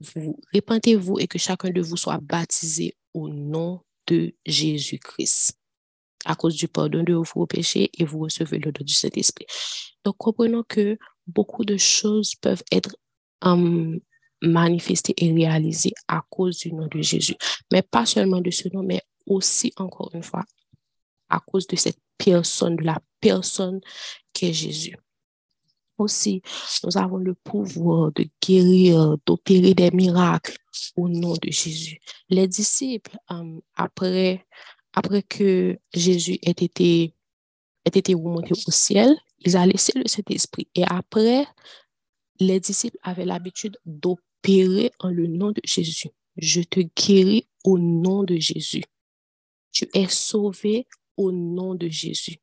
vous 0.00 0.38
répentez-vous 0.52 1.18
et 1.18 1.26
que 1.26 1.38
chacun 1.38 1.70
de 1.70 1.80
vous 1.80 1.96
soit 1.96 2.18
baptisé 2.20 2.94
au 3.14 3.28
nom 3.28 3.80
de 4.06 4.34
Jésus-Christ 4.46 5.56
à 6.24 6.34
cause 6.34 6.56
du 6.56 6.68
pardon 6.68 7.02
de 7.02 7.14
vos 7.14 7.46
péchés 7.46 7.90
et 7.96 8.04
vous 8.04 8.20
recevez 8.20 8.58
le 8.58 8.72
don 8.72 8.84
du 8.84 8.92
Saint-Esprit. 8.92 9.46
Donc, 10.04 10.16
comprenons 10.18 10.64
que 10.68 10.98
beaucoup 11.26 11.64
de 11.64 11.76
choses 11.76 12.34
peuvent 12.34 12.62
être 12.72 12.96
um, 13.42 13.98
manifestées 14.42 15.14
et 15.16 15.32
réalisées 15.32 15.94
à 16.08 16.22
cause 16.28 16.58
du 16.58 16.72
nom 16.72 16.88
de 16.88 17.00
Jésus. 17.00 17.36
Mais 17.72 17.82
pas 17.82 18.06
seulement 18.06 18.40
de 18.40 18.50
ce 18.50 18.68
nom, 18.68 18.82
mais 18.82 19.02
aussi, 19.26 19.72
encore 19.76 20.10
une 20.14 20.22
fois, 20.22 20.44
à 21.28 21.40
cause 21.40 21.66
de 21.66 21.76
cette 21.76 21.98
personne, 22.18 22.76
de 22.76 22.84
la 22.84 23.00
personne 23.20 23.80
qu'est 24.32 24.52
Jésus. 24.52 24.96
Aussi, 26.00 26.40
nous 26.82 26.96
avons 26.96 27.18
le 27.18 27.34
pouvoir 27.34 28.10
de 28.12 28.26
guérir, 28.42 29.18
d'opérer 29.26 29.74
des 29.74 29.90
miracles 29.90 30.56
au 30.96 31.10
nom 31.10 31.34
de 31.34 31.50
Jésus. 31.50 31.98
Les 32.30 32.48
disciples, 32.48 33.18
um, 33.28 33.60
après, 33.74 34.46
après 34.94 35.22
que 35.22 35.78
Jésus 35.92 36.38
ait 36.42 36.52
été, 36.52 37.14
ait 37.84 37.98
été 37.98 38.14
remonté 38.14 38.52
au 38.52 38.70
ciel, 38.70 39.14
ils 39.40 39.58
ont 39.58 39.64
laissé 39.64 39.92
le 39.94 40.06
Saint-Esprit. 40.06 40.68
Et 40.74 40.84
après, 40.84 41.46
les 42.38 42.60
disciples 42.60 42.98
avaient 43.02 43.26
l'habitude 43.26 43.76
d'opérer 43.84 44.92
en 45.00 45.10
le 45.10 45.26
nom 45.26 45.52
de 45.52 45.60
Jésus. 45.64 46.08
Je 46.38 46.62
te 46.62 46.80
guéris 46.80 47.46
au 47.62 47.78
nom 47.78 48.22
de 48.22 48.36
Jésus. 48.36 48.84
Tu 49.70 49.86
es 49.92 50.08
sauvé 50.08 50.86
au 51.18 51.30
nom 51.30 51.74
de 51.74 51.88
Jésus. 51.88 52.38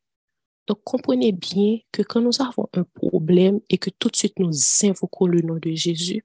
Donc, 0.68 0.80
comprenez 0.84 1.32
bien 1.32 1.80
que 1.92 2.02
quand 2.02 2.22
nous 2.22 2.42
avons 2.42 2.68
un 2.74 2.84
problème 2.84 3.60
et 3.70 3.78
que 3.78 3.90
tout 3.90 4.10
de 4.10 4.16
suite 4.16 4.38
nous 4.40 4.52
invoquons 4.84 5.28
le 5.28 5.42
nom 5.42 5.56
de 5.56 5.72
Jésus, 5.72 6.24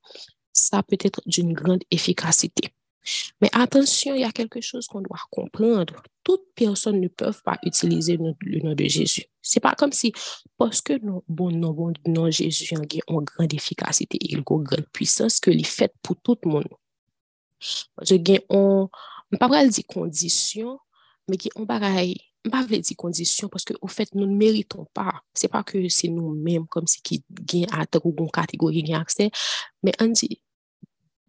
ça 0.52 0.82
peut 0.82 0.98
être 1.00 1.22
d'une 1.26 1.52
grande 1.52 1.82
efficacité. 1.90 2.74
Mais 3.40 3.48
attention, 3.52 4.14
il 4.14 4.20
y 4.20 4.24
a 4.24 4.32
quelque 4.32 4.60
chose 4.60 4.86
qu'on 4.86 5.00
doit 5.00 5.18
comprendre. 5.30 6.02
Toute 6.22 6.42
personne 6.54 7.00
ne 7.00 7.08
peut 7.08 7.32
pas 7.44 7.58
utiliser 7.64 8.16
le, 8.16 8.60
nom 8.60 8.74
de 8.74 8.84
Jésus. 8.84 9.24
C'est 9.40 9.60
pas 9.60 9.74
comme 9.74 9.92
si, 9.92 10.12
parce 10.56 10.80
que 10.80 11.04
nos 11.04 11.24
bon 11.28 11.50
nom, 11.50 11.72
bon 11.72 12.30
Jésus 12.30 12.74
a 12.76 12.78
une 12.78 13.24
grande 13.24 13.52
efficacité 13.52 14.18
et 14.20 14.34
une 14.34 14.42
grande 14.42 14.86
puissance 14.92 15.40
que 15.40 15.50
les 15.50 15.64
fait 15.64 15.92
pour 16.02 16.16
tout 16.22 16.38
le 16.44 16.50
monde. 16.50 16.68
Je 18.02 18.14
gagne, 18.16 18.40
on, 18.48 18.88
pas 19.38 19.66
dire 19.66 19.84
condition, 19.88 20.78
mais 21.28 21.36
qui 21.36 21.50
on 21.56 21.66
pareil, 21.66 22.16
pas 22.50 22.64
dire 22.64 22.82
condition 22.96 23.48
parce 23.48 23.64
que 23.64 23.74
au 23.80 23.86
fait 23.86 24.14
nous 24.14 24.26
ne 24.26 24.36
méritons 24.36 24.86
pas. 24.94 25.22
C'est 25.34 25.48
pas 25.48 25.62
que 25.62 25.88
c'est 25.88 26.08
nous-mêmes 26.08 26.66
comme 26.66 26.86
si 26.86 27.00
qui 27.02 27.24
gagne 27.30 27.66
à 27.72 27.84
une 27.94 28.30
catégorie 28.30 28.82
qui 28.82 28.94
accès, 28.94 29.30
mais 29.82 29.92
on 30.00 30.08
dit 30.08 30.42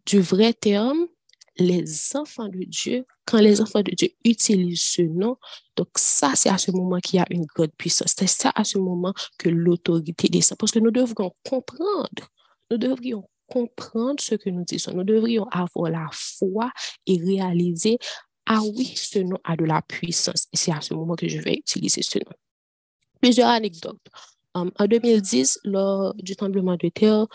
du 0.06 0.20
vrai 0.20 0.52
terme 0.52 1.06
les 1.56 2.16
enfants 2.16 2.48
de 2.48 2.64
Dieu, 2.64 3.06
quand 3.26 3.38
les 3.38 3.60
enfants 3.60 3.82
de 3.82 3.92
Dieu 3.92 4.08
utilisent 4.24 4.82
ce 4.82 5.02
nom, 5.02 5.36
donc 5.76 5.88
ça, 5.96 6.32
c'est 6.34 6.48
à 6.48 6.58
ce 6.58 6.70
moment 6.70 6.98
qu'il 6.98 7.18
y 7.18 7.22
a 7.22 7.26
une 7.30 7.46
grande 7.46 7.72
puissance. 7.76 8.14
C'est 8.18 8.26
ça 8.26 8.52
à 8.54 8.64
ce 8.64 8.78
moment 8.78 9.14
que 9.38 9.48
l'autorité 9.48 10.28
descend. 10.28 10.58
Parce 10.58 10.72
que 10.72 10.80
nous 10.80 10.90
devrions 10.90 11.32
comprendre, 11.48 12.28
nous 12.70 12.78
devrions 12.78 13.28
comprendre 13.46 14.20
ce 14.20 14.34
que 14.34 14.50
nous 14.50 14.64
disons. 14.64 14.92
Nous 14.92 15.04
devrions 15.04 15.46
avoir 15.50 15.90
la 15.90 16.08
foi 16.12 16.72
et 17.06 17.18
réaliser, 17.18 17.98
ah 18.46 18.60
oui, 18.62 18.92
ce 18.96 19.18
nom 19.20 19.38
a 19.44 19.56
de 19.56 19.64
la 19.64 19.82
puissance. 19.82 20.48
Et 20.52 20.56
c'est 20.56 20.72
à 20.72 20.80
ce 20.80 20.94
moment 20.94 21.14
que 21.14 21.28
je 21.28 21.38
vais 21.38 21.54
utiliser 21.54 22.02
ce 22.02 22.18
nom. 22.18 22.36
Plusieurs 23.20 23.48
anecdotes. 23.48 24.06
Um, 24.54 24.70
en 24.78 24.86
2010, 24.86 25.60
lors 25.64 26.14
du 26.14 26.36
tremblement 26.36 26.76
de 26.76 26.88
terre, 26.88 27.26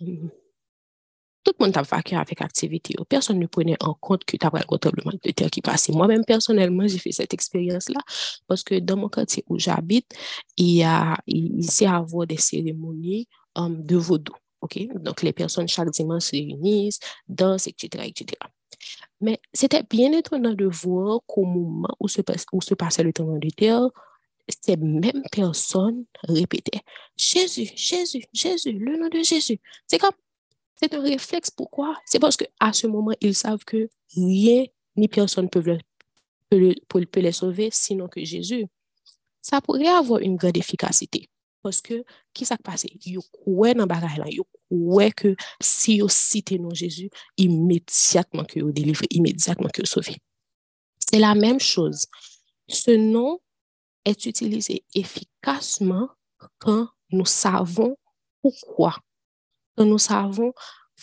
um, 0.00 0.30
tout 1.42 1.54
le 1.58 1.64
monde 1.64 1.76
a 1.76 1.82
vaincu 1.82 2.14
avec 2.14 2.42
activité. 2.42 2.94
Personne 3.08 3.38
ne 3.38 3.46
prenait 3.46 3.76
en 3.80 3.94
compte 3.94 4.24
que 4.24 4.36
tu 4.36 4.46
avais 4.46 4.60
le 4.70 4.78
tremblement 4.78 5.12
de 5.12 5.30
terre 5.30 5.50
qui 5.50 5.62
passait. 5.62 5.92
Moi-même, 5.92 6.24
personnellement, 6.24 6.86
j'ai 6.86 6.98
fait 6.98 7.12
cette 7.12 7.32
expérience-là 7.32 8.00
parce 8.46 8.62
que 8.62 8.78
dans 8.78 8.96
mon 8.96 9.08
quartier 9.08 9.44
où 9.48 9.58
j'habite, 9.58 10.12
il 10.58 10.76
y 10.76 10.82
a 10.82 11.16
ici 11.26 11.86
à 11.86 11.96
avoir 11.96 12.26
des 12.26 12.36
cérémonies 12.36 13.26
um, 13.56 13.82
de 13.84 13.96
vaudou. 13.96 14.34
Donc, 14.96 15.22
les 15.22 15.32
personnes 15.32 15.66
chaque 15.66 15.90
dimanche 15.90 16.24
se 16.24 16.32
réunissent, 16.32 17.00
dansent, 17.26 17.66
etc., 17.66 18.04
etc. 18.06 18.36
Mais 19.20 19.40
c'était 19.52 19.82
bien 19.82 20.12
étonnant 20.12 20.54
de 20.54 20.66
voir 20.66 21.20
qu'au 21.26 21.44
moment 21.44 21.94
où 22.00 22.08
se, 22.08 22.22
passait 22.22 23.02
le 23.02 23.12
tremblement 23.12 23.38
de 23.38 23.50
terre, 23.50 23.88
ces 24.62 24.76
mêmes 24.76 25.22
personnes 25.30 26.04
répétaient 26.24 26.80
Jésus, 27.16 27.70
Jésus, 27.76 28.24
Jésus, 28.32 28.72
le 28.72 28.96
nom 28.96 29.08
de 29.08 29.22
Jésus. 29.22 29.60
C'est 29.86 29.98
comme 29.98 30.14
c'est 30.74 30.94
un 30.94 31.02
réflexe. 31.02 31.50
Pourquoi? 31.50 31.96
C'est 32.06 32.18
parce 32.18 32.36
qu'à 32.36 32.72
ce 32.72 32.86
moment, 32.86 33.12
ils 33.20 33.34
savent 33.34 33.64
que 33.64 33.90
rien 34.16 34.64
ni 34.96 35.08
personne 35.08 35.50
peut, 35.50 35.62
peut, 36.48 37.20
les 37.20 37.32
sauver 37.32 37.68
sinon 37.70 38.08
que 38.08 38.24
Jésus. 38.24 38.66
Ça 39.42 39.60
pourrait 39.60 39.86
avoir 39.86 40.20
une 40.20 40.36
grande 40.36 40.56
efficacité. 40.56 41.28
Parce 41.62 41.82
que, 41.82 42.02
qui 42.32 42.46
s'est 42.46 42.56
passé? 42.56 42.90
Ils 43.04 43.18
croient 43.18 43.74
dans 43.74 43.84
le 43.84 44.42
Croient 44.70 45.10
que 45.10 45.34
si 45.60 45.96
ils 45.96 46.10
citent 46.10 46.52
non 46.52 46.72
Jésus, 46.72 47.10
immédiatement 47.36 48.44
que 48.44 48.60
vous 48.60 48.72
délivrez, 48.72 49.06
immédiatement 49.10 49.68
que 49.72 49.82
vous 49.82 49.86
sauvez. 49.86 50.16
C'est 50.98 51.18
la 51.18 51.34
même 51.34 51.58
chose. 51.58 52.06
Ce 52.68 52.92
nom 52.92 53.40
est 54.04 54.26
utilisé 54.26 54.84
efficacement 54.94 56.08
quand 56.58 56.88
nous 57.10 57.26
savons 57.26 57.96
pourquoi 58.42 58.96
que 59.76 59.82
nous 59.82 59.98
savons 59.98 60.52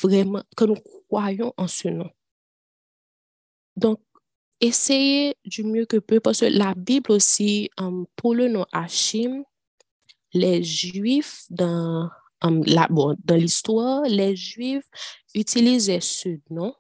vraiment, 0.02 0.44
que 0.56 0.66
nous 0.66 0.78
croyons 1.10 1.54
en 1.58 1.68
ce 1.68 1.88
nom. 1.88 2.10
Donc, 3.76 4.00
essayez 4.60 5.36
du 5.46 5.64
mieux 5.64 5.86
que 5.86 5.98
peut, 5.98 6.20
parce 6.20 6.40
que 6.40 6.46
la 6.46 6.74
Bible 6.74 7.12
aussi, 7.12 7.70
um, 7.78 8.06
pour 8.16 8.34
le 8.34 8.48
nom 8.48 8.66
Hachim, 8.72 9.44
les 10.34 10.64
Juifs 10.64 11.46
dans, 11.50 12.10
um, 12.42 12.62
dans 12.62 13.36
l'histoire, 13.36 14.04
les 14.04 14.36
Juifs 14.36 14.86
utilisaient 15.34 16.02
ce 16.02 16.30
nom 16.50 16.74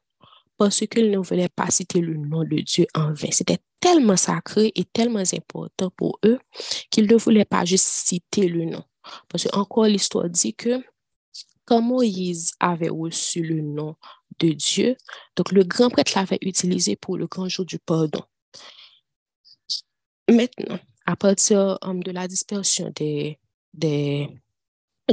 parce 0.58 0.86
qu'ils 0.88 1.12
ne 1.12 1.20
voulaient 1.20 1.50
pas 1.50 1.70
citer 1.70 2.02
le 2.02 2.16
nom 2.16 2.44
de 2.44 2.58
Dieu 2.58 2.88
en 2.96 3.14
vain. 3.14 3.30
C'était 3.32 3.60
tellement 3.80 4.18
sacré 4.18 4.72
et 4.76 4.86
tellement 4.86 5.24
important 5.34 5.92
pour 5.92 6.20
eux 6.26 6.40
qu'ils 6.90 7.08
ne 7.08 7.16
voulaient 7.16 7.46
pas 7.46 7.64
juste 7.64 7.86
citer 7.86 8.48
le 8.48 8.66
nom. 8.66 8.84
Parce 9.30 9.44
que 9.44 9.56
encore 9.56 9.86
l'histoire 9.86 10.30
dit 10.30 10.54
que 10.54 10.84
quand 11.66 11.82
Moïse 11.82 12.54
avait 12.60 12.90
reçu 12.90 13.44
le 13.44 13.62
nom 13.62 13.96
de 14.40 14.50
Dieu, 14.50 14.96
donc 15.36 15.52
le 15.52 15.64
grand 15.64 15.90
prêtre 15.90 16.14
l'avait 16.16 16.40
utilisé 16.42 16.96
pour 16.96 17.18
le 17.18 17.28
grand 17.28 17.50
jour 17.50 17.66
du 17.66 17.78
pardon. 17.78 18.24
Maintenant, 20.30 20.80
à 21.06 21.16
partir 21.16 21.78
um, 21.82 22.04
de 22.04 22.12
la 22.12 22.28
dispersion 22.28 22.92
des, 22.96 23.40
des, 23.74 24.30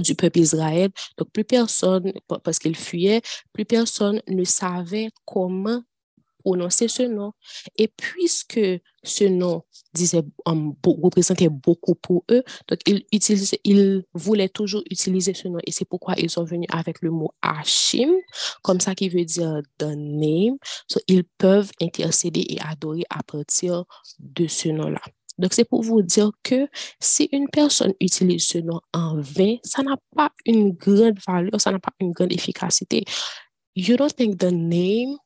du 0.00 0.14
peuple 0.14 0.40
Israël, 0.40 0.90
donc 1.16 1.30
plus 1.32 1.44
personne, 1.44 2.12
parce 2.42 2.58
qu'il 2.58 2.76
fuyait, 2.76 3.22
plus 3.52 3.64
personne 3.64 4.20
ne 4.28 4.44
savait 4.44 5.10
comment 5.24 5.82
prononcer 6.44 6.88
ce 6.88 7.02
nom. 7.02 7.32
Et 7.78 7.88
puisque 7.88 8.60
ce 9.02 9.24
nom 9.24 9.62
disait, 9.94 10.22
représentait 10.46 11.48
beaucoup 11.48 11.94
pour 11.94 12.24
eux, 12.30 12.42
donc 12.68 12.80
ils, 12.86 13.04
ils 13.64 14.04
voulaient 14.12 14.48
toujours 14.48 14.82
utiliser 14.90 15.34
ce 15.34 15.48
nom. 15.48 15.58
Et 15.66 15.72
c'est 15.72 15.86
pourquoi 15.86 16.14
ils 16.18 16.30
sont 16.30 16.44
venus 16.44 16.68
avec 16.70 17.00
le 17.00 17.10
mot 17.10 17.32
Hashim, 17.42 18.10
comme 18.62 18.80
ça 18.80 18.94
qui 18.94 19.08
veut 19.08 19.24
dire 19.24 19.60
the 19.78 19.94
name. 19.96 20.56
So, 20.88 21.00
ils 21.08 21.24
peuvent 21.24 21.70
intercéder 21.80 22.44
et 22.48 22.60
adorer 22.60 23.04
à 23.10 23.22
partir 23.22 23.84
de 24.18 24.46
ce 24.46 24.68
nom-là. 24.68 25.00
Donc, 25.38 25.52
c'est 25.52 25.64
pour 25.64 25.82
vous 25.82 26.02
dire 26.02 26.30
que 26.42 26.68
si 27.00 27.28
une 27.32 27.48
personne 27.48 27.92
utilise 28.00 28.46
ce 28.46 28.58
nom 28.58 28.80
en 28.92 29.20
vain, 29.20 29.56
ça 29.62 29.82
n'a 29.82 29.96
pas 30.14 30.30
une 30.46 30.72
grande 30.72 31.18
valeur, 31.26 31.60
ça 31.60 31.72
n'a 31.72 31.78
pas 31.78 31.92
une 32.00 32.12
grande 32.12 32.32
efficacité. 32.32 33.04
You 33.76 33.96
don't 33.96 34.14
think 34.14 34.38
the 34.38 34.52
name 34.52 35.16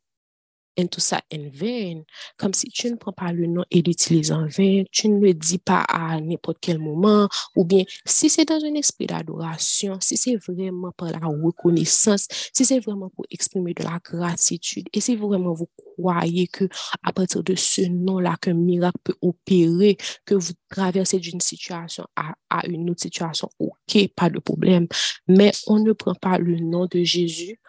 tout 0.86 1.00
ça 1.00 1.20
en 1.32 1.48
vain, 1.52 2.02
comme 2.36 2.54
si 2.54 2.68
tu 2.68 2.90
ne 2.90 2.96
prends 2.96 3.12
pas 3.12 3.32
le 3.32 3.46
nom 3.46 3.64
et 3.70 3.82
l'utilises 3.82 4.32
en 4.32 4.46
vain, 4.46 4.84
tu 4.92 5.08
ne 5.08 5.20
le 5.20 5.34
dis 5.34 5.58
pas 5.58 5.80
à 5.88 6.20
n'importe 6.20 6.58
quel 6.60 6.78
moment, 6.78 7.28
ou 7.56 7.64
bien 7.64 7.84
si 8.04 8.30
c'est 8.30 8.44
dans 8.44 8.62
un 8.64 8.74
esprit 8.74 9.06
d'adoration, 9.06 9.98
si 10.00 10.16
c'est 10.16 10.36
vraiment 10.36 10.92
par 10.92 11.10
la 11.10 11.18
reconnaissance, 11.18 12.26
si 12.52 12.64
c'est 12.64 12.80
vraiment 12.80 13.08
pour 13.10 13.26
exprimer 13.30 13.74
de 13.74 13.82
la 13.82 13.98
gratitude, 14.02 14.86
et 14.92 15.00
si 15.00 15.16
vraiment 15.16 15.52
vous 15.54 15.68
croyez 15.98 16.46
que 16.46 16.68
à 17.02 17.12
partir 17.12 17.42
de 17.42 17.54
ce 17.54 17.82
nom-là, 17.82 18.36
qu'un 18.40 18.54
miracle 18.54 18.98
peut 19.02 19.16
opérer, 19.22 19.96
que 20.24 20.34
vous 20.34 20.52
traversez 20.68 21.18
d'une 21.18 21.40
situation 21.40 22.04
à, 22.16 22.34
à 22.50 22.66
une 22.66 22.90
autre 22.90 23.02
situation, 23.02 23.48
ok, 23.58 24.08
pas 24.14 24.30
de 24.30 24.38
problème, 24.38 24.86
mais 25.26 25.52
on 25.66 25.78
ne 25.78 25.92
prend 25.92 26.14
pas 26.14 26.38
le 26.38 26.58
nom 26.58 26.86
de 26.86 27.02
Jésus 27.02 27.60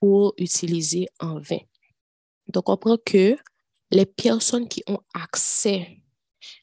pour 0.00 0.34
utiliser 0.38 1.08
en 1.18 1.40
vain. 1.40 1.58
Donc, 2.48 2.68
on 2.68 2.76
comprend 2.76 2.96
que 3.04 3.36
les 3.90 4.06
personnes 4.06 4.68
qui 4.68 4.82
ont 4.86 5.00
accès, 5.14 6.00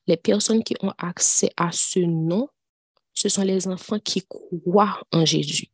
les 0.07 0.17
personnes 0.17 0.63
qui 0.63 0.75
ont 0.81 0.93
accès 0.97 1.49
à 1.57 1.71
ce 1.71 1.99
nom, 1.99 2.47
ce 3.13 3.29
sont 3.29 3.43
les 3.43 3.67
enfants 3.67 3.99
qui 3.99 4.21
croient 4.27 5.01
en 5.11 5.25
Jésus. 5.25 5.67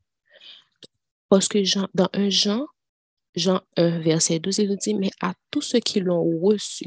Parce 1.30 1.48
que 1.48 1.60
dans 1.94 2.10
un 2.14 2.30
Jean, 2.30 2.68
Jean 3.36 3.62
1, 3.78 4.00
verset 4.00 4.40
12, 4.40 4.60
il 4.60 4.70
nous 4.70 4.76
dit, 4.76 4.94
mais 4.94 5.12
à 5.22 5.34
tous 5.50 5.62
ceux 5.62 5.80
qui 5.80 6.00
l'ont 6.00 6.40
reçu, 6.40 6.86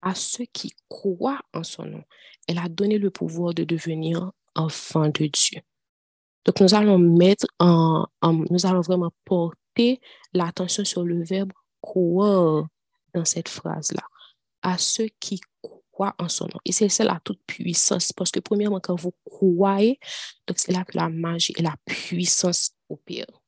à 0.00 0.14
ceux 0.14 0.46
qui 0.52 0.72
croient 0.88 1.40
en 1.52 1.62
son 1.62 1.84
nom, 1.84 2.02
elle 2.48 2.58
a 2.58 2.68
donné 2.68 2.98
le 2.98 3.10
pouvoir 3.10 3.54
de 3.54 3.64
devenir 3.64 4.32
enfants 4.54 5.08
de 5.08 5.26
Dieu. 5.26 5.60
Donc, 6.44 6.60
nous 6.60 6.74
allons 6.74 6.98
mettre 6.98 7.46
en 7.58 8.06
nous 8.22 8.66
allons 8.66 8.80
vraiment 8.80 9.12
porter 9.24 10.00
l'attention 10.32 10.84
sur 10.84 11.04
le 11.04 11.22
verbe 11.22 11.52
croire 11.82 12.66
dans 13.14 13.24
cette 13.24 13.48
phrase-là, 13.48 14.02
à 14.62 14.78
ceux 14.78 15.08
qui 15.20 15.40
croient 15.60 16.14
en 16.18 16.28
son 16.28 16.46
nom. 16.46 16.58
Et 16.64 16.72
c'est 16.72 16.88
ça 16.88 17.04
la 17.04 17.20
toute 17.24 17.42
puissance, 17.46 18.12
parce 18.12 18.30
que 18.30 18.40
premièrement, 18.40 18.80
quand 18.80 18.98
vous 18.98 19.12
croyez, 19.24 19.98
donc 20.46 20.58
c'est 20.58 20.72
là 20.72 20.84
que 20.84 20.96
la 20.96 21.10
magie 21.10 21.52
et 21.58 21.62
la 21.62 21.76
puissance 21.84 22.70
opèrent. 22.88 23.42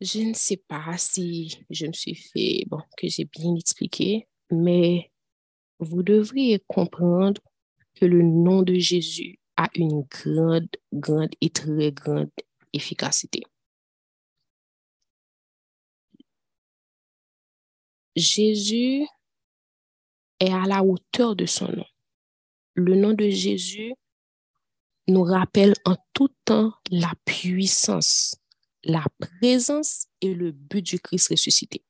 Je 0.00 0.20
ne 0.20 0.32
sais 0.32 0.56
pas 0.56 0.96
si 0.96 1.58
je 1.68 1.86
me 1.86 1.92
suis 1.92 2.14
fait, 2.14 2.64
bon, 2.68 2.80
que 2.96 3.06
j'ai 3.06 3.26
bien 3.26 3.54
expliqué, 3.54 4.26
mais 4.50 5.12
vous 5.78 6.02
devriez 6.02 6.58
comprendre 6.66 7.42
que 7.94 8.06
le 8.06 8.22
nom 8.22 8.62
de 8.62 8.74
Jésus 8.74 9.38
a 9.56 9.68
une 9.74 10.02
grande, 10.02 10.68
grande 10.92 11.34
et 11.42 11.50
très 11.50 11.92
grande 11.92 12.30
efficacité. 12.72 13.42
Jésus 18.16 19.06
est 20.40 20.52
à 20.52 20.66
la 20.66 20.82
hauteur 20.82 21.36
de 21.36 21.46
son 21.46 21.68
nom. 21.68 21.84
Le 22.74 22.94
nom 22.94 23.12
de 23.12 23.28
Jésus 23.28 23.94
nous 25.08 25.22
rappelle 25.22 25.74
en 25.84 25.96
tout 26.12 26.30
temps 26.44 26.72
la 26.90 27.12
puissance, 27.24 28.34
la 28.84 29.04
présence 29.18 30.06
et 30.20 30.34
le 30.34 30.52
but 30.52 30.84
du 30.84 30.98
Christ 30.98 31.28
ressuscité. 31.28 31.82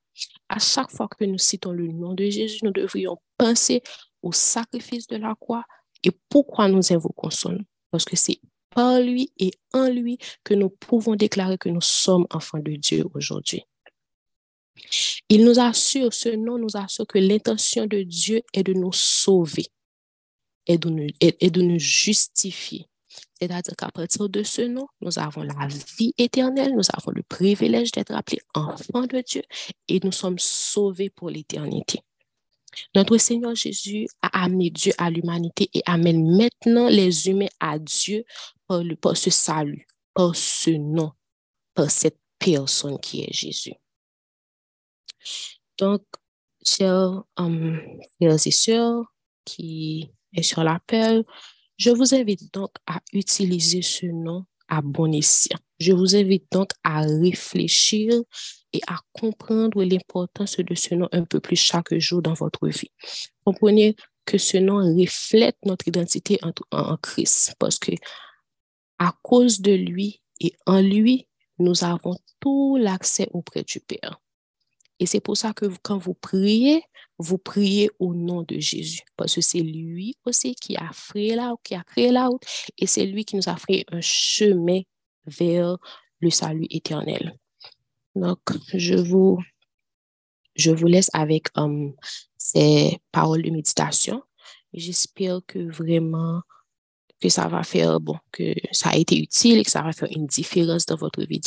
À 0.49 0.59
chaque 0.59 0.91
fois 0.91 1.09
que 1.09 1.25
nous 1.25 1.39
citons 1.39 1.73
le 1.73 1.87
nom 1.87 2.15
de 2.15 2.25
Jésus, 2.25 2.61
nous 2.65 2.73
devrions 2.73 3.19
penser 3.39 3.83
au 4.23 4.33
sacrifice 4.33 5.07
de 5.07 5.17
la 5.17 5.35
croix 5.35 5.65
et 6.03 6.11
pourquoi 6.29 6.69
nous 6.69 6.93
invoquons 6.93 7.31
son 7.31 7.53
nom. 7.53 7.65
Parce 7.91 8.05
que 8.05 8.17
c'est 8.17 8.41
par 8.71 9.01
lui 9.01 9.33
et 9.39 9.53
en 9.73 9.89
lui 9.89 10.19
que 10.45 10.55
nous 10.55 10.71
pouvons 10.71 11.17
déclarer 11.17 11.59
que 11.59 11.69
nous 11.69 11.81
sommes 11.81 12.27
enfants 12.31 12.59
de 12.59 12.73
Dieu 12.73 13.05
aujourd'hui. 13.15 13.65
Il 15.29 15.45
nous 15.45 15.59
assure, 15.59 16.13
ce 16.13 16.29
nom 16.29 16.59
nous 16.59 16.77
assure 16.77 17.07
que 17.07 17.19
l'intention 17.19 17.87
de 17.87 18.03
Dieu 18.03 18.43
est 18.53 18.63
de 18.63 18.73
nous 18.73 18.93
sauver 18.93 19.67
et 20.67 20.79
de 20.79 20.89
nous, 20.89 21.07
et, 21.21 21.79
justifier. 21.79 22.87
C'est-à-dire 23.41 23.75
qu'à 23.77 23.91
partir 23.91 24.29
de 24.29 24.43
ce 24.43 24.63
nom, 24.63 24.87
nous 25.01 25.19
avons 25.19 25.43
la 25.43 25.67
vie 25.99 26.15
éternelle, 26.19 26.75
nous 26.75 26.89
avons 26.93 27.13
le 27.13 27.23
privilège 27.23 27.91
d'être 27.93 28.13
appelés 28.13 28.41
enfants 28.55 29.07
de 29.07 29.23
Dieu 29.27 29.43
et 29.89 30.01
nous 30.03 30.13
sommes 30.13 30.39
sauvés 30.39 31.11
pour 31.11 31.31
l'éternité. 31.31 32.01
Notre 32.95 33.17
Seigneur 33.19 33.55
Jésus 33.55 34.07
a 34.23 34.45
amené 34.45 34.71
Dieu 34.71 34.93
à 34.99 35.11
l'humanité 35.11 35.69
et 35.75 35.83
amène 35.87 36.37
maintenant 36.37 36.89
les 36.89 37.29
humains 37.29 37.49
à 37.59 37.79
Dieu 37.79 38.25
par, 38.67 38.85
le, 38.85 38.95
par 38.95 39.17
ce 39.17 39.31
salut, 39.31 39.87
par 40.15 40.37
ce 40.37 40.71
nom, 40.71 41.13
par 41.75 41.91
cette 41.91 42.19
personne 42.39 42.99
qui 43.01 43.23
est 43.23 43.33
Jésus. 43.33 43.75
Donc, 45.79 46.03
chers 46.65 47.25
frères 47.37 48.47
et 48.47 48.51
sœurs 48.51 49.05
qui 49.45 50.13
est 50.35 50.43
sur 50.43 50.63
l'appel, 50.63 51.25
je 51.79 51.91
vous 51.91 52.15
invite 52.15 52.53
donc 52.53 52.71
à 52.87 53.01
utiliser 53.13 53.83
ce 53.83 54.07
nom 54.07 54.45
à 54.69 54.83
bon 54.83 55.13
escient. 55.13 55.59
Je 55.79 55.93
vous 55.93 56.15
invite 56.15 56.45
donc 56.53 56.71
à 56.85 57.01
réfléchir 57.01 58.13
et 58.73 58.81
à 58.87 58.99
comprendre 59.13 59.83
l'importance 59.83 60.59
de 60.59 60.75
ce 60.75 60.95
nom 60.95 61.09
un 61.13 61.25
peu 61.25 61.41
plus 61.41 61.57
chaque 61.57 61.97
jour 61.99 62.23
dans 62.23 62.35
votre 62.35 62.69
vie. 62.69 62.91
Comprenez 63.45 63.97
que 64.25 64.39
ce 64.39 64.59
nom 64.59 64.77
reflète 64.77 65.57
notre 65.65 65.89
identité 65.89 66.39
en, 66.43 66.53
en 66.71 66.97
Christ 66.99 67.55
parce 67.59 67.79
que 67.79 67.93
à 68.99 69.15
cause 69.23 69.61
de 69.61 69.73
lui 69.73 70.23
et 70.41 70.55
en 70.67 70.81
lui, 70.81 71.27
nous 71.59 71.85
avons 71.85 72.17
tout 72.39 72.77
l'accès 72.77 73.29
auprès 73.33 73.63
du 73.63 73.81
Père. 73.81 74.21
Et 75.01 75.07
c'est 75.07 75.21
pour 75.21 75.37
ça 75.37 75.55
que 75.55 75.67
quand 75.83 75.97
vous 75.97 76.13
priez, 76.13 76.83
vous 77.19 77.39
priez 77.39 77.91
au 77.99 78.15
nom 78.15 78.43
de 78.43 78.59
Jésus. 78.61 79.01
Parce 79.17 79.35
que 79.35 79.41
c'est 79.41 79.63
lui 79.63 80.15
aussi 80.27 80.55
qui 80.55 80.77
a 80.77 80.91
créé 80.91 81.35
là, 81.35 81.55
qui 81.65 81.75
a 81.75 81.83
créé 81.83 82.13
là, 82.13 82.29
et 82.77 82.87
c'est 82.87 83.07
lui 83.07 83.25
qui 83.25 83.37
nous 83.37 83.49
a 83.49 83.57
fait 83.57 83.85
un 83.91 84.03
chemin 84.03 84.83
vers 85.27 85.79
le 86.21 86.31
salut 86.31 86.67
éternel. 86.69 87.39
Donc, 88.15 88.41
je 88.75 88.95
vous, 88.95 89.39
je 90.55 90.71
vous 90.71 90.87
laisse 90.87 91.11
avec 91.15 91.47
um, 91.57 91.95
ces 92.37 92.99
paroles 93.11 93.43
de 93.43 93.51
méditation. 93.51 94.23
J'espère 94.75 95.41
que 95.47 95.59
vraiment 95.59 96.43
que 97.21 97.29
ça 97.29 97.49
va 97.49 97.63
faire, 97.63 98.01
bon, 98.01 98.17
que 98.33 98.55
ça 98.73 98.91
a 98.91 98.97
été 98.97 99.19
utile 99.19 99.59
et 99.59 99.65
que 99.65 99.71
ça 99.71 99.83
va 99.83 99.93
faire 99.93 100.09
une 100.11 100.27
différence 100.27 100.87
dans 100.87 100.97
votre 100.97 101.23
vie 101.23 101.41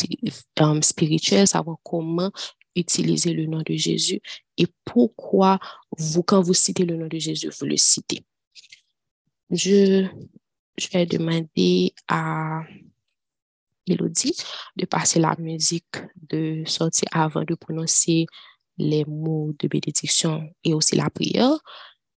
um, 0.59 0.81
spirituelle, 0.81 1.47
savoir 1.47 1.77
comment 1.83 2.31
utiliser 2.75 3.33
le 3.33 3.45
nom 3.45 3.61
de 3.65 3.75
Jésus 3.75 4.21
et 4.57 4.67
pourquoi 4.85 5.59
vous, 5.97 6.23
quand 6.23 6.41
vous 6.41 6.53
citez 6.53 6.85
le 6.85 6.95
nom 6.95 7.07
de 7.07 7.17
Jésus, 7.17 7.49
vous 7.59 7.65
le 7.65 7.77
citez. 7.77 8.23
Je, 9.49 10.07
je 10.77 10.87
vais 10.89 11.05
demander 11.05 11.93
à 12.07 12.63
Elodie 13.87 14.35
de 14.75 14.85
passer 14.85 15.19
la 15.19 15.35
musique 15.37 15.95
de 16.29 16.63
sortir 16.65 17.07
avant 17.11 17.43
de 17.43 17.55
prononcer 17.55 18.25
les 18.77 19.05
mots 19.05 19.53
de 19.59 19.67
bénédiction 19.67 20.49
et 20.63 20.73
aussi 20.73 20.95
la 20.95 21.09
prière. 21.09 21.57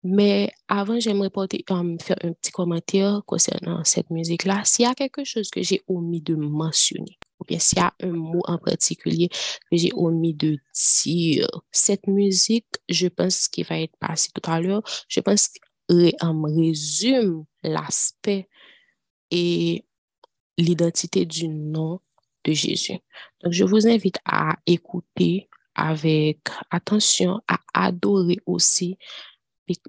Mais 0.04 0.52
avant, 0.68 1.00
j'aimerais 1.00 1.30
um, 1.70 1.98
faire 1.98 2.18
un 2.22 2.34
petit 2.34 2.52
commentaire 2.52 3.22
concernant 3.24 3.82
cette 3.84 4.10
musique-là. 4.10 4.62
S'il 4.64 4.84
y 4.84 4.88
a 4.88 4.94
quelque 4.94 5.24
chose 5.24 5.48
que 5.48 5.62
j'ai 5.62 5.82
omis 5.88 6.20
de 6.20 6.34
mentionner, 6.34 7.18
ou 7.40 7.44
bien 7.46 7.58
s'il 7.58 7.78
y 7.78 7.80
a 7.80 7.94
un 8.02 8.12
mot 8.12 8.42
en 8.44 8.58
particulier 8.58 9.30
que 9.30 9.78
j'ai 9.78 9.92
omis 9.94 10.34
de 10.34 10.58
dire, 11.02 11.48
cette 11.72 12.06
musique, 12.06 12.66
je 12.90 13.08
pense 13.08 13.48
qu'il 13.48 13.64
va 13.64 13.80
être 13.80 13.96
passé 13.98 14.28
tout 14.34 14.50
à 14.50 14.60
l'heure, 14.60 14.82
je 15.08 15.20
pense 15.20 15.48
qu'elle 15.88 16.12
résume 16.20 17.46
l'aspect 17.62 18.48
et 19.30 19.86
l'identité 20.58 21.24
du 21.24 21.48
nom 21.48 22.00
de 22.44 22.52
Jésus. 22.52 22.98
Donc, 23.42 23.54
je 23.54 23.64
vous 23.64 23.86
invite 23.86 24.18
à 24.26 24.56
écouter 24.66 25.48
avec 25.74 26.40
attention, 26.70 27.40
à 27.48 27.58
adorer 27.72 28.38
aussi, 28.44 28.98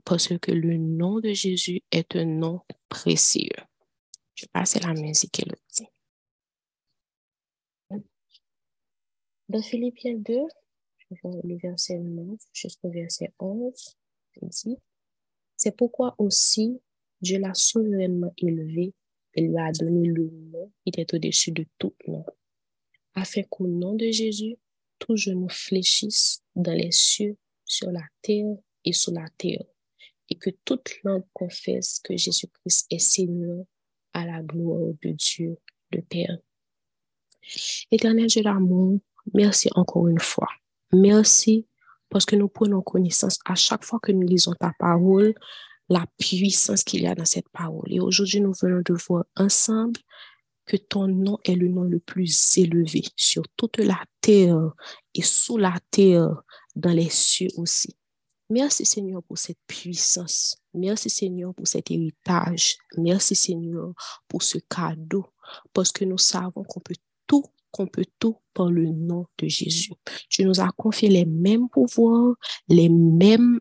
parce 0.04 0.38
que 0.40 0.52
le 0.52 0.78
nom 0.78 1.20
de 1.20 1.34
Jésus 1.34 1.82
est 1.92 2.16
un 2.16 2.26
nom 2.26 2.62
précieux. 2.90 3.50
Je 4.36 4.46
passe 4.48 4.82
la 4.82 4.94
musique, 4.94 5.40
Elodie. 5.40 5.90
Dans 9.48 9.62
Philippiens 9.62 10.16
2, 10.16 10.34
je 10.98 11.16
vais 11.24 11.42
le 11.44 11.58
verset 11.58 12.00
9 12.00 12.40
jusqu'au 12.52 12.90
verset 12.90 13.32
11, 13.40 13.98
dit, 14.42 14.78
c'est 15.56 15.76
pourquoi 15.76 16.16
aussi 16.18 16.82
Dieu 17.22 17.40
l'a 17.40 17.54
souverainement 17.54 18.34
élevé 18.38 18.94
et 19.36 19.42
lui 19.42 19.58
a 19.58 19.72
donné 19.72 20.08
le 20.08 20.30
nom 20.30 20.72
qui 20.84 21.00
est 21.00 21.14
au-dessus 21.14 21.52
de 21.52 21.66
tout 21.78 21.94
nom, 22.08 22.26
afin 23.14 23.44
qu'au 23.44 23.68
nom 23.68 23.94
de 23.94 24.10
Jésus, 24.10 24.58
tout 25.00 25.16
genou 25.16 25.48
fléchisse 25.50 26.42
dans 26.56 26.74
les 26.74 26.92
cieux, 26.92 27.38
sur 27.66 27.92
la 27.92 28.04
terre 28.22 28.56
et 28.86 28.94
sous 28.94 29.12
la 29.12 29.26
terre, 29.38 29.64
et 30.30 30.36
que 30.36 30.50
toute 30.64 31.04
langue 31.04 31.26
confesse 31.34 32.00
que 32.04 32.16
Jésus-Christ 32.16 32.88
est 32.90 33.00
Seigneur 33.00 33.66
à 34.14 34.26
la 34.26 34.42
gloire 34.42 34.94
de 35.02 35.12
Dieu, 35.12 35.58
le 35.92 36.02
Père. 36.02 36.38
Éternel 37.92 38.28
Dieu 38.28 38.42
d'amour, 38.42 39.00
merci 39.34 39.70
encore 39.76 40.08
une 40.08 40.20
fois. 40.20 40.48
Merci 40.94 41.68
parce 42.10 42.26
que 42.26 42.36
nous 42.36 42.48
prenons 42.48 42.82
connaissance 42.82 43.40
à 43.46 43.56
chaque 43.56 43.84
fois 43.84 44.00
que 44.02 44.12
nous 44.12 44.26
lisons 44.26 44.54
ta 44.54 44.72
parole, 44.80 45.34
la 45.90 46.06
puissance 46.18 46.84
qu'il 46.84 47.04
y 47.04 47.08
a 47.08 47.16
dans 47.16 47.26
cette 47.26 47.50
parole. 47.50 47.92
Et 47.92 48.00
aujourd'hui, 48.00 48.42
nous 48.42 48.54
venons 48.60 48.82
de 48.86 48.94
voir 48.94 49.26
ensemble 49.36 50.00
que 50.66 50.78
ton 50.78 51.08
nom 51.08 51.38
est 51.44 51.56
le 51.56 51.68
nom 51.68 51.84
le 51.84 52.00
plus 52.00 52.58
élevé 52.58 53.04
sur 53.16 53.44
toute 53.56 53.78
la 53.78 54.02
terre 54.22 54.72
et 55.14 55.22
sous 55.22 55.58
la 55.58 55.78
terre, 55.92 56.42
dans 56.76 56.92
les 56.92 57.10
cieux 57.10 57.50
aussi. 57.58 57.96
Merci 58.50 58.86
Seigneur 58.86 59.24
pour 59.24 59.38
cette 59.38 59.58
puissance. 59.66 60.58
Merci 60.74 61.10
Seigneur 61.10 61.54
pour 61.56 61.68
cet 61.68 61.90
héritage. 61.90 62.78
Merci 62.98 63.36
Seigneur 63.36 63.94
pour 64.28 64.44
ce 64.44 64.60
cadeau, 64.70 65.26
parce 65.74 65.92
que 65.92 66.06
nous 66.06 66.20
savons 66.20 66.64
qu'on 66.64 66.80
peut 66.80 66.96
tout, 67.26 67.46
qu'on 67.72 67.88
peut 67.88 68.06
tout 68.20 68.38
par 68.54 68.70
le 68.70 68.86
nom 68.90 69.26
de 69.40 69.48
Jésus. 69.48 69.94
Tu 70.30 70.46
nous 70.46 70.60
as 70.60 70.72
confié 70.78 71.10
les 71.10 71.26
mêmes 71.26 71.70
pouvoirs, 71.70 72.36
les 72.68 72.90
mêmes 72.90 73.60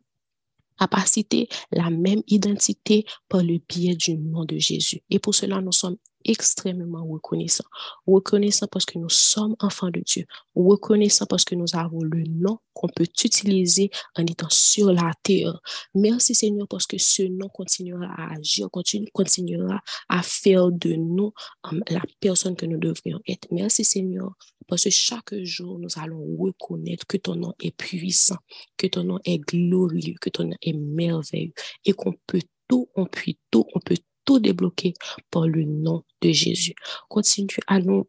capacités, 0.79 1.49
la 1.73 1.89
même 1.89 2.23
identité 2.27 3.07
par 3.29 3.43
le 3.43 3.59
biais 3.67 3.97
du 3.97 4.19
nom 4.19 4.45
de 4.45 4.59
Jésus. 4.59 5.01
Et 5.09 5.19
pour 5.19 5.35
cela, 5.35 5.61
nous 5.61 5.73
sommes 5.73 5.97
extrêmement 6.25 7.05
reconnaissants. 7.05 7.65
Reconnaissants 8.07 8.67
parce 8.67 8.85
que 8.85 8.99
nous 8.99 9.09
sommes 9.09 9.57
enfants 9.61 9.91
de 9.91 10.01
Dieu. 10.01 10.27
Reconnaissants 10.55 11.27
parce 11.27 11.45
que 11.45 11.55
nous 11.55 11.75
avons 11.75 12.01
le 12.03 12.25
nom 12.25 12.59
qu'on 12.73 12.89
peut 12.89 13.05
utiliser 13.25 13.91
en 14.17 14.27
étant 14.27 14.49
sur 14.51 14.93
la 14.93 15.13
terre. 15.23 15.61
Merci 15.95 16.35
Seigneur 16.35 16.67
parce 16.69 16.87
que 16.87 16.99
ce 16.99 17.23
nom 17.23 17.49
continuera 17.49 18.07
à 18.17 18.35
agir, 18.35 18.71
continue, 18.71 19.09
continuera 19.13 19.81
à 20.09 20.23
faire 20.23 20.71
de 20.71 20.95
nous 20.95 21.33
um, 21.65 21.83
la 21.89 22.03
personne 22.21 22.57
que 22.57 22.67
nous 22.67 22.79
devrions 22.79 23.21
être. 23.27 23.47
Merci 23.51 23.85
Seigneur 23.85 24.35
parce 24.67 24.85
que 24.85 24.91
chaque 24.91 25.35
jour, 25.43 25.79
nous 25.79 25.89
allons 25.97 26.25
reconnaître 26.39 27.07
que 27.07 27.17
ton 27.17 27.37
nom 27.37 27.53
est 27.61 27.77
puissant, 27.77 28.39
que 28.77 28.87
ton 28.87 29.05
nom 29.05 29.19
est 29.25 29.39
glorieux, 29.39 30.15
que 30.21 30.31
ton 30.31 30.45
nom 30.45 30.57
est 30.63 30.73
merveilleux 30.73 31.53
et 31.85 31.93
qu'on 31.93 32.15
peut 32.27 32.41
tout, 32.69 32.89
on 32.97 33.07
peut 33.07 33.35
tout, 33.51 33.67
on 33.75 33.81
peut 33.81 33.97
tout 34.25 34.39
débloquer 34.39 34.95
par 35.31 35.47
le 35.47 35.65
nom 35.65 36.03
de 36.21 36.31
Jésus. 36.31 36.75
Continue 37.09 37.59
à 37.67 37.81
nous 37.81 38.07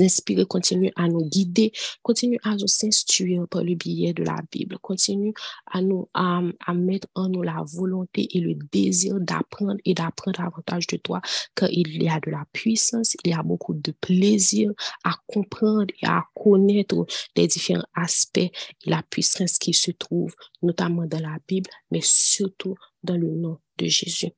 inspirer, 0.00 0.46
continue 0.46 0.92
à 0.96 1.08
nous 1.08 1.24
guider, 1.28 1.72
continue 2.02 2.38
à 2.42 2.56
nous 2.56 2.66
s'instruire 2.66 3.46
par 3.48 3.62
le 3.62 3.74
biais 3.74 4.12
de 4.12 4.24
la 4.24 4.36
Bible, 4.50 4.78
continue 4.78 5.34
à 5.66 5.82
nous 5.82 6.08
à, 6.14 6.40
mettre 6.74 7.08
en 7.14 7.28
nous 7.28 7.42
la 7.42 7.62
volonté 7.64 8.28
et 8.36 8.40
le 8.40 8.54
désir 8.72 9.20
d'apprendre 9.20 9.76
et 9.84 9.94
d'apprendre 9.94 10.38
davantage 10.38 10.86
de 10.86 10.96
toi, 10.96 11.20
car 11.54 11.68
il 11.70 12.02
y 12.02 12.08
a 12.08 12.20
de 12.20 12.30
la 12.30 12.44
puissance, 12.52 13.16
il 13.24 13.30
y 13.30 13.34
a 13.34 13.42
beaucoup 13.42 13.74
de 13.74 13.92
plaisir 13.92 14.72
à 15.04 15.14
comprendre 15.26 15.92
et 16.02 16.06
à 16.06 16.24
connaître 16.34 17.06
les 17.36 17.46
différents 17.46 17.84
aspects 17.94 18.38
et 18.38 18.52
la 18.86 19.02
puissance 19.02 19.58
qui 19.58 19.74
se 19.74 19.90
trouve 19.90 20.34
notamment 20.62 21.06
dans 21.06 21.20
la 21.20 21.36
Bible, 21.46 21.70
mais 21.90 22.00
surtout 22.02 22.76
dans 23.02 23.16
le 23.16 23.28
nom 23.28 23.58
de 23.78 23.86
Jésus. 23.86 24.30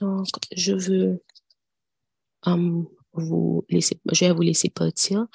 Donc, 0.00 0.26
je 0.56 0.72
veux 0.72 1.22
um, 2.44 2.86
vous 3.12 3.64
laisser, 3.68 4.00
je 4.12 4.24
vais 4.26 4.32
vous 4.32 4.42
laisser 4.42 4.70
partir, 4.70 5.26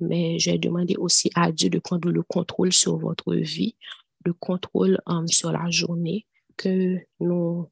mais 0.00 0.38
je 0.38 0.50
vais 0.50 0.58
demander 0.58 0.96
aussi 0.96 1.30
à 1.34 1.52
Dieu 1.52 1.70
de 1.70 1.78
prendre 1.78 2.10
le 2.10 2.22
contrôle 2.22 2.72
sur 2.72 2.98
votre 2.98 3.34
vie, 3.34 3.76
le 4.24 4.32
contrôle 4.32 5.00
um, 5.06 5.26
sur 5.28 5.52
la 5.52 5.70
journée 5.70 6.26
que 6.56 6.96
nous 7.20 7.68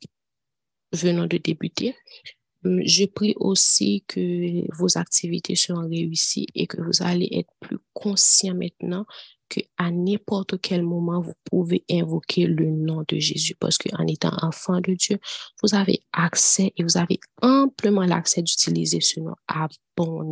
venons 0.92 1.26
de 1.26 1.38
débuter. 1.38 1.94
Um, 2.64 2.80
je 2.84 3.04
prie 3.06 3.34
aussi 3.36 4.04
que 4.06 4.64
vos 4.76 4.98
activités 4.98 5.54
seront 5.54 5.88
réussies 5.88 6.46
et 6.54 6.66
que 6.66 6.80
vous 6.80 7.02
allez 7.02 7.28
être 7.32 7.52
plus 7.60 7.78
conscient 7.92 8.54
maintenant 8.54 9.06
qu'à 9.48 9.90
n'importe 9.90 10.60
quel 10.60 10.82
moment, 10.82 11.20
vous 11.20 11.34
pouvez 11.44 11.84
invoquer 11.90 12.46
le 12.46 12.70
nom 12.70 13.04
de 13.06 13.18
Jésus 13.18 13.54
parce 13.58 13.78
qu'en 13.78 14.06
étant 14.06 14.32
enfant 14.42 14.80
de 14.80 14.94
Dieu, 14.94 15.18
vous 15.62 15.74
avez 15.74 16.02
accès 16.12 16.72
et 16.76 16.82
vous 16.82 16.96
avez 16.96 17.20
amplement 17.42 18.04
l'accès 18.04 18.42
d'utiliser 18.42 19.00
ce 19.00 19.20
nom 19.20 19.34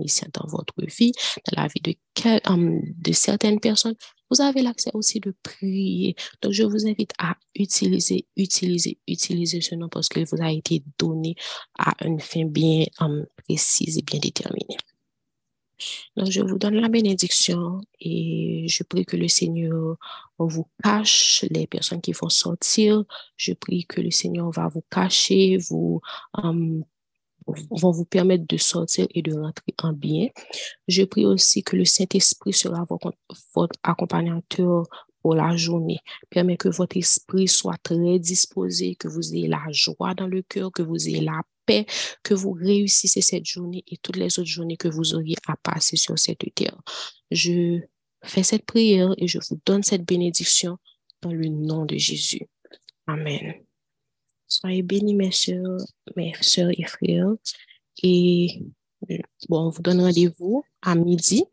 escient 0.04 0.28
dans 0.32 0.48
votre 0.48 0.74
vie, 0.86 1.12
dans 1.50 1.62
la 1.62 1.68
vie 1.68 1.80
de, 1.80 1.94
um, 2.50 2.80
de 2.96 3.12
certaines 3.12 3.60
personnes. 3.60 3.96
Vous 4.30 4.40
avez 4.40 4.62
l'accès 4.62 4.90
aussi 4.94 5.20
de 5.20 5.34
prier. 5.42 6.16
Donc, 6.42 6.52
je 6.52 6.64
vous 6.64 6.86
invite 6.86 7.12
à 7.18 7.36
utiliser, 7.54 8.26
utiliser, 8.36 8.98
utiliser 9.06 9.60
ce 9.60 9.74
nom 9.74 9.88
parce 9.88 10.08
qu'il 10.08 10.26
vous 10.26 10.42
a 10.42 10.50
été 10.50 10.82
donné 10.98 11.36
à 11.78 11.92
une 12.04 12.20
fin 12.20 12.44
bien 12.44 12.84
um, 13.00 13.26
précise 13.44 13.98
et 13.98 14.02
bien 14.02 14.18
déterminée. 14.18 14.76
Je 16.16 16.42
vous 16.42 16.58
donne 16.58 16.76
la 16.76 16.88
bénédiction 16.88 17.80
et 18.00 18.66
je 18.68 18.82
prie 18.84 19.04
que 19.04 19.16
le 19.16 19.28
Seigneur 19.28 19.96
vous 20.38 20.68
cache 20.82 21.44
les 21.50 21.66
personnes 21.66 22.00
qui 22.00 22.12
vont 22.12 22.28
sortir. 22.28 23.04
Je 23.36 23.52
prie 23.52 23.84
que 23.86 24.00
le 24.00 24.10
Seigneur 24.10 24.50
va 24.50 24.68
vous 24.68 24.84
cacher, 24.90 25.58
vous, 25.58 26.00
um, 26.34 26.84
vont 27.46 27.90
vous 27.90 28.04
permettre 28.04 28.44
de 28.46 28.56
sortir 28.56 29.06
et 29.10 29.22
de 29.22 29.34
rentrer 29.34 29.74
en 29.82 29.92
bien. 29.92 30.28
Je 30.88 31.02
prie 31.04 31.26
aussi 31.26 31.62
que 31.62 31.76
le 31.76 31.84
Saint-Esprit 31.84 32.52
sera 32.52 32.84
votre, 32.88 33.12
accompagnateur 33.82 34.84
pour 35.22 35.34
la 35.34 35.56
journée. 35.56 36.00
Permet 36.30 36.56
que 36.56 36.68
votre 36.68 36.96
esprit 36.96 37.48
soit 37.48 37.78
très 37.82 38.18
disposé, 38.18 38.94
que 38.94 39.08
vous 39.08 39.34
ayez 39.34 39.48
la 39.48 39.64
joie 39.70 40.14
dans 40.14 40.26
le 40.26 40.42
cœur, 40.42 40.70
que 40.72 40.82
vous 40.82 41.08
ayez 41.08 41.20
la 41.20 41.42
que 42.22 42.34
vous 42.34 42.52
réussissez 42.52 43.20
cette 43.20 43.46
journée 43.46 43.84
et 43.86 43.96
toutes 43.98 44.16
les 44.16 44.38
autres 44.38 44.48
journées 44.48 44.76
que 44.76 44.88
vous 44.88 45.14
auriez 45.14 45.36
à 45.46 45.56
passer 45.56 45.96
sur 45.96 46.18
cette 46.18 46.44
terre. 46.54 46.80
Je 47.30 47.80
fais 48.22 48.42
cette 48.42 48.64
prière 48.64 49.14
et 49.18 49.28
je 49.28 49.38
vous 49.48 49.60
donne 49.64 49.82
cette 49.82 50.04
bénédiction 50.04 50.78
dans 51.22 51.32
le 51.32 51.48
nom 51.48 51.84
de 51.84 51.96
Jésus. 51.96 52.46
Amen. 53.06 53.54
Soyez 54.46 54.82
bénis, 54.82 55.14
mes 55.14 55.32
soeurs, 55.32 55.80
mes 56.16 56.32
soeurs 56.40 56.70
et 56.70 56.84
frères. 56.84 57.34
Et 58.02 58.62
bon, 59.48 59.66
on 59.66 59.70
vous 59.70 59.82
donne 59.82 60.00
rendez-vous 60.00 60.64
à 60.82 60.94
midi 60.94 61.44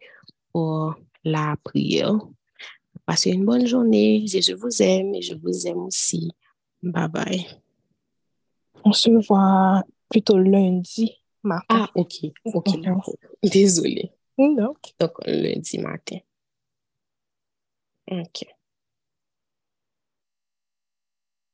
pour 0.52 0.96
la 1.24 1.56
prière. 1.64 2.20
Passez 3.06 3.32
une 3.32 3.46
bonne 3.46 3.66
journée. 3.66 4.26
Je 4.28 4.54
vous 4.54 4.82
aime 4.82 5.16
et 5.16 5.22
je 5.22 5.36
vous 5.36 5.68
aime 5.68 5.80
aussi. 5.80 6.30
Bye 6.84 7.10
bye. 7.10 7.48
On 8.84 8.94
se 8.94 9.10
voit 9.28 9.84
plutôt 10.12 10.38
lundi 10.38 11.18
matin. 11.42 11.66
Ah, 11.70 11.90
ok. 11.96 12.26
Ok. 12.46 12.70
Désolée. 13.42 14.12
Donc. 14.38 14.94
Donc, 15.00 15.14
lundi 15.26 15.80
matin. 15.80 16.18
Ok. 18.12 18.46